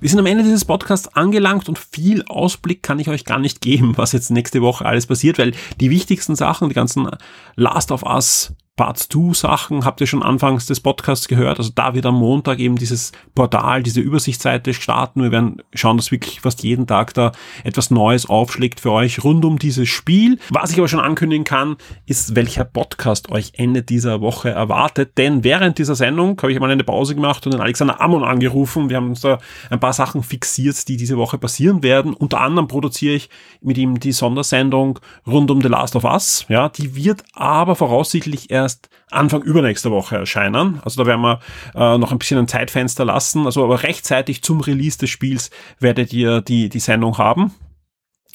Wir 0.00 0.08
sind 0.08 0.20
am 0.20 0.26
Ende 0.26 0.44
dieses 0.44 0.64
Podcasts 0.64 1.08
angelangt 1.08 1.68
und 1.68 1.76
viel 1.76 2.22
Ausblick 2.26 2.84
kann 2.84 3.00
ich 3.00 3.08
euch 3.08 3.24
gar 3.24 3.40
nicht 3.40 3.60
geben, 3.60 3.94
was 3.96 4.12
jetzt 4.12 4.30
nächste 4.30 4.62
Woche 4.62 4.86
alles 4.86 5.06
passiert, 5.06 5.38
weil 5.38 5.54
die 5.80 5.90
wichtigsten 5.90 6.36
Sachen, 6.36 6.68
die 6.68 6.74
ganzen 6.74 7.10
Last 7.56 7.90
of 7.90 8.04
Us 8.04 8.54
Part 8.78 8.96
2 8.96 9.34
Sachen 9.34 9.84
habt 9.84 10.00
ihr 10.00 10.06
schon 10.06 10.22
anfangs 10.22 10.66
des 10.66 10.78
Podcasts 10.78 11.26
gehört. 11.26 11.58
Also 11.58 11.72
da 11.74 11.94
wird 11.94 12.06
am 12.06 12.14
Montag 12.14 12.60
eben 12.60 12.76
dieses 12.76 13.10
Portal, 13.34 13.82
diese 13.82 14.00
Übersichtsseite 14.00 14.72
starten. 14.72 15.20
Wir 15.20 15.32
werden 15.32 15.60
schauen, 15.74 15.96
dass 15.96 16.12
wirklich 16.12 16.40
fast 16.40 16.62
jeden 16.62 16.86
Tag 16.86 17.12
da 17.12 17.32
etwas 17.64 17.90
Neues 17.90 18.26
aufschlägt 18.26 18.78
für 18.78 18.92
euch 18.92 19.24
rund 19.24 19.44
um 19.44 19.58
dieses 19.58 19.88
Spiel. 19.88 20.38
Was 20.50 20.70
ich 20.70 20.78
aber 20.78 20.86
schon 20.86 21.00
ankündigen 21.00 21.42
kann, 21.42 21.76
ist, 22.06 22.36
welcher 22.36 22.64
Podcast 22.64 23.32
euch 23.32 23.50
Ende 23.56 23.82
dieser 23.82 24.20
Woche 24.20 24.50
erwartet. 24.50 25.18
Denn 25.18 25.42
während 25.42 25.78
dieser 25.78 25.96
Sendung 25.96 26.40
habe 26.40 26.52
ich 26.52 26.60
mal 26.60 26.70
eine 26.70 26.84
Pause 26.84 27.16
gemacht 27.16 27.44
und 27.46 27.54
den 27.54 27.60
Alexander 27.60 28.00
Ammon 28.00 28.22
angerufen. 28.22 28.90
Wir 28.90 28.98
haben 28.98 29.08
uns 29.08 29.22
da 29.22 29.40
ein 29.70 29.80
paar 29.80 29.92
Sachen 29.92 30.22
fixiert, 30.22 30.86
die 30.86 30.96
diese 30.96 31.16
Woche 31.16 31.36
passieren 31.36 31.82
werden. 31.82 32.14
Unter 32.14 32.40
anderem 32.40 32.68
produziere 32.68 33.16
ich 33.16 33.28
mit 33.60 33.76
ihm 33.76 33.98
die 33.98 34.12
Sondersendung 34.12 35.00
rund 35.26 35.50
um 35.50 35.60
The 35.60 35.68
Last 35.68 35.96
of 35.96 36.04
Us. 36.04 36.46
Ja, 36.48 36.68
die 36.68 36.94
wird 36.94 37.24
aber 37.34 37.74
voraussichtlich 37.74 38.52
erst 38.52 38.67
erst 38.68 38.90
Anfang 39.10 39.42
übernächster 39.42 39.90
Woche 39.90 40.16
erscheinen. 40.16 40.80
Also 40.84 41.02
da 41.02 41.06
werden 41.06 41.22
wir 41.22 41.40
äh, 41.74 41.96
noch 41.98 42.12
ein 42.12 42.18
bisschen 42.18 42.38
ein 42.38 42.48
Zeitfenster 42.48 43.04
lassen. 43.04 43.46
Also 43.46 43.64
aber 43.64 43.82
rechtzeitig 43.82 44.42
zum 44.42 44.60
Release 44.60 44.98
des 44.98 45.10
Spiels 45.10 45.50
werdet 45.80 46.12
ihr 46.12 46.42
die, 46.42 46.68
die 46.68 46.80
Sendung 46.80 47.16
haben. 47.16 47.54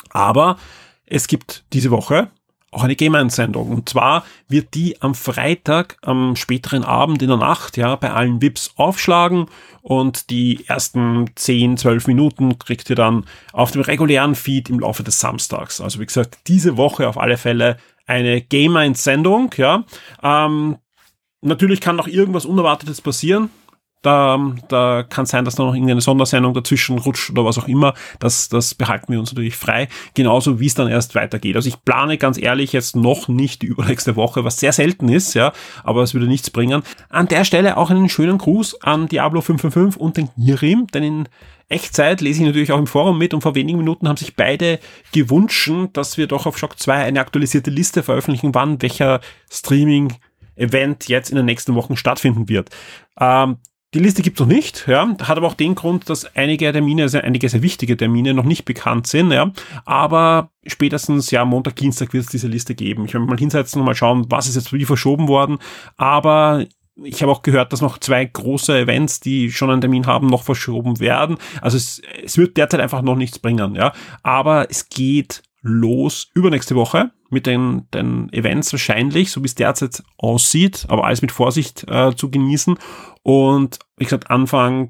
Aber 0.10 0.58
es 1.06 1.28
gibt 1.28 1.64
diese 1.74 1.92
Woche 1.92 2.32
auch 2.74 2.84
eine 2.84 2.96
Game-Sendung. 2.96 3.70
Und 3.70 3.90
zwar 3.90 4.26
wird 4.48 4.74
die 4.74 5.02
am 5.02 5.14
Freitag, 5.16 5.98
am 6.02 6.36
späteren 6.36 6.84
Abend 6.84 7.22
in 7.22 7.28
der 7.28 7.38
Nacht, 7.38 7.78
ja, 7.78 7.96
bei 7.96 8.12
allen 8.12 8.42
VIPs 8.42 8.74
aufschlagen 8.78 9.46
und 9.82 10.30
die 10.30 10.66
ersten 10.68 11.30
10, 11.36 11.78
12 11.78 12.08
Minuten 12.08 12.58
kriegt 12.58 12.90
ihr 12.90 12.96
dann 12.96 13.26
auf 13.52 13.72
dem 13.72 13.82
regulären 13.82 14.34
Feed 14.34 14.70
im 14.70 14.80
Laufe 14.80 15.04
des 15.04 15.20
Samstags. 15.20 15.82
Also 15.82 16.00
wie 16.00 16.06
gesagt, 16.06 16.40
diese 16.48 16.78
Woche 16.78 17.08
auf 17.08 17.18
alle 17.18 17.38
Fälle 17.38 17.78
eine 18.06 18.42
Game 18.42 18.76
1 18.76 19.04
Sendung, 19.04 19.52
ja. 19.58 19.84
Ähm, 20.22 20.78
natürlich 21.42 21.82
kann 21.82 21.96
noch 21.96 22.08
irgendwas 22.08 22.46
Unerwartetes 22.46 23.02
passieren. 23.02 23.50
Da, 24.04 24.54
da 24.68 25.04
kann 25.04 25.26
sein, 25.26 25.46
dass 25.46 25.56
da 25.56 25.64
noch 25.64 25.74
irgendeine 25.74 26.02
Sondersendung 26.02 26.54
dazwischen 26.54 27.00
rutscht 27.00 27.32
oder 27.32 27.46
was 27.46 27.58
auch 27.58 27.68
immer. 27.68 27.94
Das, 28.20 28.50
das 28.50 28.76
behalten 28.76 29.12
wir 29.12 29.20
uns 29.20 29.32
natürlich 29.32 29.56
frei. 29.56 29.88
Genauso 30.14 30.60
wie 30.60 30.68
es 30.68 30.76
dann 30.76 30.90
erst 30.90 31.16
weitergeht. 31.16 31.56
Also 31.56 31.70
ich 31.70 31.84
plane 31.84 32.18
ganz 32.18 32.38
ehrlich 32.38 32.74
jetzt 32.74 32.96
noch 32.96 33.28
nicht 33.28 33.62
die 33.62 33.68
übernächste 33.74 34.16
Woche, 34.16 34.44
was 34.44 34.58
sehr 34.58 34.74
selten 34.74 35.10
ist, 35.10 35.34
ja, 35.34 35.54
aber 35.84 36.04
es 36.04 36.14
würde 36.14 36.28
nichts 36.28 36.52
bringen. 36.52 36.84
An 37.10 37.28
der 37.28 37.46
Stelle 37.46 37.78
auch 37.78 37.90
einen 37.90 38.10
schönen 38.10 38.38
Gruß 38.38 38.82
an 38.82 39.08
Diablo 39.08 39.42
555 39.42 40.00
und 40.00 40.18
den 40.18 40.30
Nirim, 40.36 40.88
denn 40.88 41.04
in 41.04 41.30
Echtzeit 41.70 42.22
lese 42.22 42.42
ich 42.42 42.46
natürlich 42.46 42.72
auch 42.72 42.80
im 42.80 42.88
Forum 42.88 43.18
mit 43.18 43.34
und 43.34 43.42
vor 43.42 43.56
wenigen 43.56 43.80
Minuten 43.80 44.08
haben 44.08 44.18
sich 44.18 44.36
beide 44.36 44.80
gewünscht, 45.12 45.72
dass 45.94 46.18
wir 46.18 46.28
doch 46.28 46.46
auf 46.46 46.58
Shock 46.58 46.80
2 46.80 46.96
eine 46.96 47.20
aktualisierte 47.20 47.72
Liste 47.72 48.04
veröffentlichen, 48.04 48.54
wann 48.54 48.82
welcher 48.82 49.22
Streaming-Event 49.50 51.08
jetzt 51.08 51.30
in 51.30 51.38
den 51.38 51.46
nächsten 51.46 51.74
Wochen 51.76 51.96
stattfinden 51.96 52.50
wird. 52.50 52.70
Ähm, 53.20 53.58
die 53.94 54.00
Liste 54.00 54.22
gibt 54.22 54.40
es 54.40 54.46
noch 54.46 54.54
nicht, 54.54 54.88
ja, 54.88 55.08
hat 55.22 55.38
aber 55.38 55.48
auch 55.48 55.54
den 55.54 55.76
Grund, 55.76 56.10
dass 56.10 56.36
einige 56.36 56.72
Termine, 56.72 57.04
also 57.04 57.20
einige 57.20 57.48
sehr 57.50 57.62
wichtige 57.62 57.96
Termine 57.96 58.34
noch 58.34 58.46
nicht 58.46 58.66
bekannt 58.66 59.08
sind, 59.08 59.32
ja, 59.32 59.52
aber 59.86 60.50
spätestens, 60.66 61.32
ja, 61.32 61.46
Montag, 61.46 61.76
Dienstag 61.76 62.14
wird 62.14 62.26
es 62.26 62.32
diese 62.32 62.48
Liste 62.48 62.76
geben. 62.76 63.06
Ich 63.06 63.14
werde 63.14 63.26
mal 63.26 63.38
hinsetzen 63.38 63.80
und 63.82 63.86
mal 63.86 63.96
schauen, 63.96 64.26
was 64.30 64.48
ist 64.48 64.56
jetzt 64.56 64.74
wie 64.74 64.86
verschoben 64.86 65.28
worden, 65.28 65.60
aber 65.98 66.66
ich 67.04 67.22
habe 67.22 67.32
auch 67.32 67.42
gehört, 67.42 67.74
dass 67.74 67.82
noch 67.82 67.98
zwei 67.98 68.24
große 68.24 68.78
Events, 68.78 69.20
die 69.20 69.52
schon 69.52 69.70
einen 69.70 69.82
Termin 69.82 70.06
haben, 70.06 70.28
noch 70.28 70.44
verschoben 70.44 71.00
werden. 71.00 71.38
Also 71.62 71.78
es, 71.78 72.02
es 72.24 72.38
wird 72.38 72.56
derzeit 72.58 72.82
einfach 72.82 73.02
noch 73.02 73.16
nichts 73.16 73.40
bringen, 73.40 73.74
ja. 73.74 73.94
Aber 74.22 74.70
es 74.70 74.90
geht 74.90 75.42
los 75.64 76.30
übernächste 76.36 76.76
Woche 76.76 77.12
mit 77.34 77.46
den, 77.46 77.88
den 77.94 78.32
Events 78.32 78.72
wahrscheinlich, 78.72 79.32
so 79.32 79.42
wie 79.42 79.48
es 79.48 79.56
derzeit 79.56 80.04
aussieht, 80.18 80.86
aber 80.88 81.06
alles 81.06 81.22
mit 81.22 81.32
Vorsicht 81.32 81.86
äh, 81.90 82.16
zu 82.16 82.30
genießen. 82.30 82.78
Und 83.24 83.80
wie 83.98 84.06
gesagt, 84.06 84.30
Anfang 84.30 84.90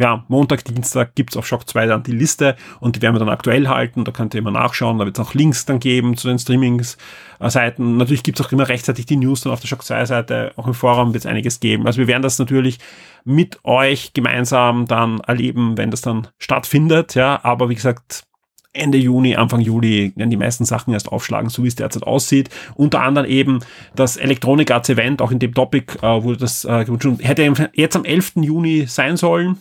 ja, 0.00 0.24
Montag, 0.28 0.64
Dienstag 0.64 1.14
gibt's 1.16 1.36
auf 1.36 1.46
Shock 1.46 1.68
2 1.68 1.86
dann 1.86 2.02
die 2.04 2.12
Liste 2.12 2.56
und 2.78 2.94
die 2.94 3.02
werden 3.02 3.16
wir 3.16 3.20
dann 3.20 3.28
aktuell 3.28 3.66
halten. 3.66 4.04
Da 4.04 4.12
könnt 4.12 4.32
ihr 4.34 4.38
immer 4.38 4.52
nachschauen. 4.52 4.98
Da 4.98 5.04
wird 5.04 5.18
es 5.18 5.24
auch 5.24 5.34
Links 5.34 5.64
dann 5.66 5.80
geben 5.80 6.16
zu 6.16 6.28
den 6.28 6.38
Streamings-Seiten. 6.38 7.96
Natürlich 7.96 8.22
gibt's 8.22 8.40
auch 8.40 8.52
immer 8.52 8.68
rechtzeitig 8.68 9.06
die 9.06 9.16
News 9.16 9.40
dann 9.40 9.52
auf 9.52 9.60
der 9.60 9.66
Shock 9.66 9.82
2-Seite. 9.82 10.52
Auch 10.56 10.68
im 10.68 10.74
Forum 10.74 11.14
wird 11.14 11.24
es 11.24 11.26
einiges 11.30 11.58
geben. 11.58 11.86
Also 11.86 11.98
wir 11.98 12.06
werden 12.06 12.22
das 12.22 12.38
natürlich 12.38 12.78
mit 13.24 13.58
euch 13.64 14.12
gemeinsam 14.12 14.86
dann 14.86 15.18
erleben, 15.20 15.76
wenn 15.76 15.90
das 15.90 16.00
dann 16.00 16.28
stattfindet. 16.38 17.16
Ja, 17.16 17.40
aber 17.42 17.68
wie 17.68 17.74
gesagt, 17.74 18.27
Ende 18.72 18.98
Juni, 18.98 19.34
Anfang 19.34 19.60
Juli 19.60 20.12
werden 20.14 20.30
die 20.30 20.36
meisten 20.36 20.64
Sachen 20.64 20.92
erst 20.92 21.08
aufschlagen, 21.08 21.48
so 21.48 21.64
wie 21.64 21.68
es 21.68 21.76
derzeit 21.76 22.02
aussieht. 22.02 22.50
Unter 22.74 23.02
anderem 23.02 23.28
eben 23.28 23.60
das 23.94 24.16
Electronic 24.16 24.70
Arts 24.70 24.88
Event, 24.88 25.22
auch 25.22 25.30
in 25.30 25.38
dem 25.38 25.54
Topic 25.54 25.98
äh, 26.02 26.22
wurde 26.22 26.38
das 26.38 26.64
äh, 26.64 26.84
hätte 27.20 27.70
jetzt 27.72 27.96
am 27.96 28.04
11. 28.04 28.32
Juni 28.36 28.86
sein 28.86 29.16
sollen. 29.16 29.58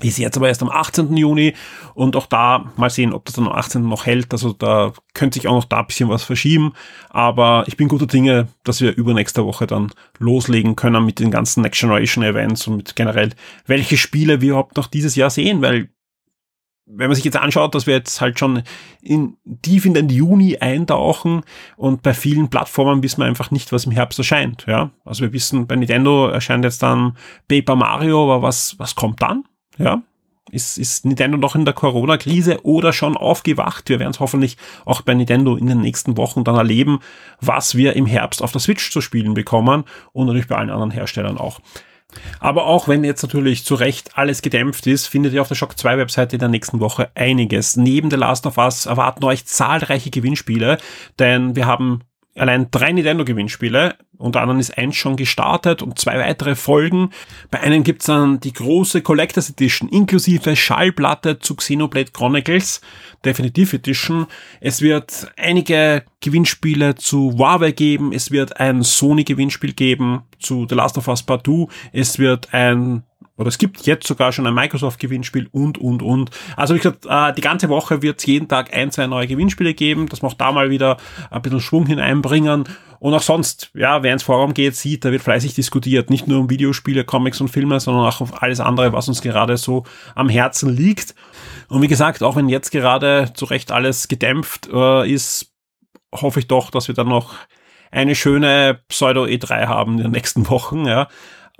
Ist 0.00 0.18
jetzt 0.18 0.36
aber 0.36 0.46
erst 0.46 0.62
am 0.62 0.70
18. 0.70 1.16
Juni 1.16 1.54
und 1.94 2.14
auch 2.14 2.26
da 2.26 2.72
mal 2.76 2.90
sehen, 2.90 3.12
ob 3.12 3.24
das 3.24 3.34
dann 3.34 3.48
am 3.48 3.52
18. 3.52 3.82
noch 3.82 4.06
hält. 4.06 4.32
Also 4.32 4.52
da 4.52 4.92
könnte 5.14 5.40
sich 5.40 5.48
auch 5.48 5.54
noch 5.54 5.64
da 5.64 5.80
ein 5.80 5.86
bisschen 5.88 6.08
was 6.08 6.22
verschieben. 6.22 6.74
Aber 7.08 7.64
ich 7.66 7.76
bin 7.76 7.88
guter 7.88 8.06
Dinge, 8.06 8.46
dass 8.62 8.80
wir 8.80 8.96
übernächste 8.96 9.44
Woche 9.44 9.66
dann 9.66 9.90
loslegen 10.20 10.76
können 10.76 11.04
mit 11.04 11.18
den 11.18 11.32
ganzen 11.32 11.62
Next 11.62 11.80
Generation 11.80 12.22
Events 12.22 12.68
und 12.68 12.76
mit 12.76 12.94
generell, 12.94 13.30
welche 13.66 13.96
Spiele 13.96 14.40
wir 14.40 14.50
überhaupt 14.50 14.76
noch 14.76 14.86
dieses 14.86 15.16
Jahr 15.16 15.30
sehen, 15.30 15.60
weil 15.60 15.88
wenn 16.92 17.08
man 17.08 17.14
sich 17.14 17.24
jetzt 17.24 17.36
anschaut, 17.36 17.74
dass 17.74 17.86
wir 17.86 17.94
jetzt 17.94 18.20
halt 18.20 18.38
schon 18.38 18.62
in, 19.00 19.36
tief 19.62 19.84
in 19.84 19.94
den 19.94 20.08
Juni 20.08 20.58
eintauchen 20.58 21.42
und 21.76 22.02
bei 22.02 22.14
vielen 22.14 22.50
Plattformen 22.50 23.02
wissen 23.02 23.20
wir 23.20 23.26
einfach 23.26 23.50
nicht, 23.50 23.72
was 23.72 23.84
im 23.84 23.92
Herbst 23.92 24.18
erscheint, 24.18 24.64
ja. 24.66 24.90
Also 25.04 25.22
wir 25.22 25.32
wissen, 25.32 25.66
bei 25.66 25.76
Nintendo 25.76 26.28
erscheint 26.28 26.64
jetzt 26.64 26.82
dann 26.82 27.16
Paper 27.48 27.76
Mario, 27.76 28.24
aber 28.24 28.42
was, 28.42 28.78
was 28.78 28.94
kommt 28.94 29.22
dann? 29.22 29.44
Ja, 29.78 30.02
ist, 30.50 30.78
ist 30.78 31.04
Nintendo 31.06 31.36
noch 31.36 31.54
in 31.54 31.64
der 31.64 31.74
Corona-Krise 31.74 32.64
oder 32.64 32.92
schon 32.92 33.16
aufgewacht? 33.16 33.88
Wir 33.88 34.00
werden 34.00 34.10
es 34.10 34.20
hoffentlich 34.20 34.56
auch 34.84 35.02
bei 35.02 35.14
Nintendo 35.14 35.56
in 35.56 35.66
den 35.66 35.80
nächsten 35.80 36.16
Wochen 36.16 36.44
dann 36.44 36.56
erleben, 36.56 36.98
was 37.40 37.76
wir 37.76 37.94
im 37.94 38.06
Herbst 38.06 38.42
auf 38.42 38.52
der 38.52 38.60
Switch 38.60 38.90
zu 38.90 39.00
spielen 39.00 39.34
bekommen 39.34 39.84
und 40.12 40.26
natürlich 40.26 40.48
bei 40.48 40.56
allen 40.56 40.70
anderen 40.70 40.90
Herstellern 40.90 41.38
auch. 41.38 41.60
Aber 42.38 42.66
auch 42.66 42.88
wenn 42.88 43.04
jetzt 43.04 43.22
natürlich 43.22 43.64
zu 43.64 43.74
Recht 43.74 44.16
alles 44.16 44.42
gedämpft 44.42 44.86
ist, 44.86 45.06
findet 45.06 45.32
ihr 45.32 45.42
auf 45.42 45.48
der 45.48 45.54
Shock 45.54 45.78
2 45.78 45.98
Webseite 45.98 46.36
in 46.36 46.40
der 46.40 46.48
nächsten 46.48 46.80
Woche 46.80 47.10
einiges. 47.14 47.76
Neben 47.76 48.10
The 48.10 48.16
Last 48.16 48.46
of 48.46 48.58
Us 48.58 48.86
erwarten 48.86 49.24
euch 49.24 49.46
zahlreiche 49.46 50.10
Gewinnspiele, 50.10 50.78
denn 51.18 51.56
wir 51.56 51.66
haben 51.66 52.00
allein 52.36 52.68
drei 52.70 52.92
Nintendo-Gewinnspiele. 52.92 53.96
Unter 54.18 54.42
anderem 54.42 54.60
ist 54.60 54.76
eins 54.76 54.96
schon 54.96 55.16
gestartet 55.16 55.82
und 55.82 55.98
zwei 55.98 56.18
weitere 56.18 56.54
folgen. 56.54 57.10
Bei 57.50 57.60
einem 57.60 57.82
gibt's 57.84 58.06
dann 58.06 58.38
die 58.40 58.52
große 58.52 59.00
Collectors 59.00 59.48
Edition 59.48 59.88
inklusive 59.88 60.56
Schallplatte 60.56 61.38
zu 61.38 61.54
Xenoblade 61.54 62.12
Chronicles 62.12 62.82
Definitive 63.24 63.76
Edition. 63.76 64.26
Es 64.60 64.82
wird 64.82 65.32
einige 65.36 66.04
Gewinnspiele 66.20 66.96
zu 66.96 67.32
Huawei 67.38 67.72
geben. 67.72 68.12
Es 68.12 68.30
wird 68.30 68.60
ein 68.60 68.82
Sony-Gewinnspiel 68.82 69.72
geben 69.72 70.22
zu 70.38 70.66
The 70.68 70.74
Last 70.74 70.98
of 70.98 71.08
Us 71.08 71.22
Part 71.22 71.46
2. 71.46 71.66
Es 71.92 72.18
wird 72.18 72.52
ein 72.52 73.04
oder 73.40 73.48
es 73.48 73.56
gibt 73.56 73.86
jetzt 73.86 74.06
sogar 74.06 74.32
schon 74.32 74.46
ein 74.46 74.52
Microsoft-Gewinnspiel 74.52 75.48
und, 75.50 75.78
und, 75.78 76.02
und. 76.02 76.30
Also 76.56 76.74
wie 76.74 76.78
gesagt, 76.78 77.06
äh, 77.08 77.32
die 77.32 77.40
ganze 77.40 77.70
Woche 77.70 78.02
wird 78.02 78.18
es 78.18 78.26
jeden 78.26 78.48
Tag 78.48 78.76
ein, 78.76 78.90
zwei 78.90 79.06
neue 79.06 79.26
Gewinnspiele 79.26 79.72
geben. 79.72 80.10
Das 80.10 80.20
macht 80.20 80.38
da 80.42 80.52
mal 80.52 80.68
wieder 80.68 80.98
ein 81.30 81.40
bisschen 81.40 81.60
Schwung 81.60 81.86
hineinbringen. 81.86 82.64
Und 82.98 83.14
auch 83.14 83.22
sonst, 83.22 83.70
ja, 83.72 84.02
wer 84.02 84.12
ins 84.12 84.24
Forum 84.24 84.52
geht, 84.52 84.76
sieht, 84.76 85.06
da 85.06 85.10
wird 85.10 85.22
fleißig 85.22 85.54
diskutiert. 85.54 86.10
Nicht 86.10 86.28
nur 86.28 86.38
um 86.38 86.50
Videospiele, 86.50 87.04
Comics 87.04 87.40
und 87.40 87.48
Filme, 87.48 87.80
sondern 87.80 88.04
auch 88.04 88.20
auf 88.20 88.42
alles 88.42 88.60
andere, 88.60 88.92
was 88.92 89.08
uns 89.08 89.22
gerade 89.22 89.56
so 89.56 89.84
am 90.14 90.28
Herzen 90.28 90.76
liegt. 90.76 91.14
Und 91.70 91.80
wie 91.80 91.88
gesagt, 91.88 92.22
auch 92.22 92.36
wenn 92.36 92.50
jetzt 92.50 92.70
gerade 92.70 93.32
zu 93.32 93.46
Recht 93.46 93.72
alles 93.72 94.08
gedämpft 94.08 94.68
äh, 94.70 95.10
ist, 95.10 95.54
hoffe 96.14 96.40
ich 96.40 96.46
doch, 96.46 96.70
dass 96.70 96.88
wir 96.88 96.94
dann 96.94 97.08
noch 97.08 97.36
eine 97.90 98.14
schöne 98.14 98.80
Pseudo-E3 98.88 99.66
haben 99.66 99.96
in 99.96 100.02
den 100.02 100.12
nächsten 100.12 100.46
Wochen, 100.50 100.84
ja. 100.84 101.08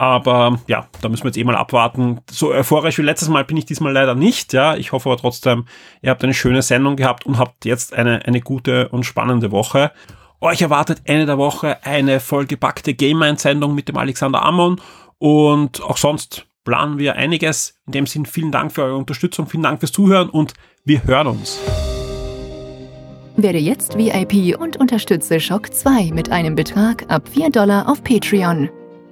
Aber 0.00 0.58
ja, 0.66 0.88
da 1.02 1.10
müssen 1.10 1.24
wir 1.24 1.28
jetzt 1.28 1.36
eh 1.36 1.44
mal 1.44 1.54
abwarten. 1.54 2.20
So 2.30 2.54
euphorisch 2.54 2.96
wie 2.96 3.02
letztes 3.02 3.28
Mal 3.28 3.44
bin 3.44 3.58
ich 3.58 3.66
diesmal 3.66 3.92
leider 3.92 4.14
nicht. 4.14 4.54
Ja, 4.54 4.74
ich 4.74 4.92
hoffe 4.92 5.10
aber 5.10 5.20
trotzdem, 5.20 5.66
ihr 6.00 6.08
habt 6.08 6.24
eine 6.24 6.32
schöne 6.32 6.62
Sendung 6.62 6.96
gehabt 6.96 7.26
und 7.26 7.36
habt 7.36 7.66
jetzt 7.66 7.92
eine, 7.92 8.24
eine 8.24 8.40
gute 8.40 8.88
und 8.88 9.04
spannende 9.04 9.52
Woche. 9.52 9.92
Euch 10.40 10.62
erwartet 10.62 11.02
Ende 11.04 11.26
der 11.26 11.36
Woche 11.36 11.84
eine 11.84 12.18
vollgepackte 12.18 12.94
Game 12.94 13.18
Mind 13.18 13.40
Sendung 13.40 13.74
mit 13.74 13.90
dem 13.90 13.98
Alexander 13.98 14.42
Ammon 14.42 14.80
und 15.18 15.82
auch 15.82 15.98
sonst 15.98 16.46
planen 16.64 16.96
wir 16.96 17.16
einiges. 17.16 17.74
In 17.84 17.92
dem 17.92 18.06
Sinn 18.06 18.24
vielen 18.24 18.52
Dank 18.52 18.72
für 18.72 18.84
eure 18.84 18.96
Unterstützung, 18.96 19.48
vielen 19.48 19.64
Dank 19.64 19.80
fürs 19.80 19.92
Zuhören 19.92 20.30
und 20.30 20.54
wir 20.82 21.04
hören 21.04 21.26
uns. 21.26 21.60
Werde 23.36 23.58
jetzt 23.58 23.98
VIP 23.98 24.58
und 24.58 24.78
unterstütze 24.78 25.40
Shock 25.40 25.74
2 25.74 26.12
mit 26.14 26.32
einem 26.32 26.54
Betrag 26.54 27.04
ab 27.10 27.28
4 27.28 27.50
Dollar 27.50 27.86
auf 27.86 28.02
Patreon. 28.02 28.70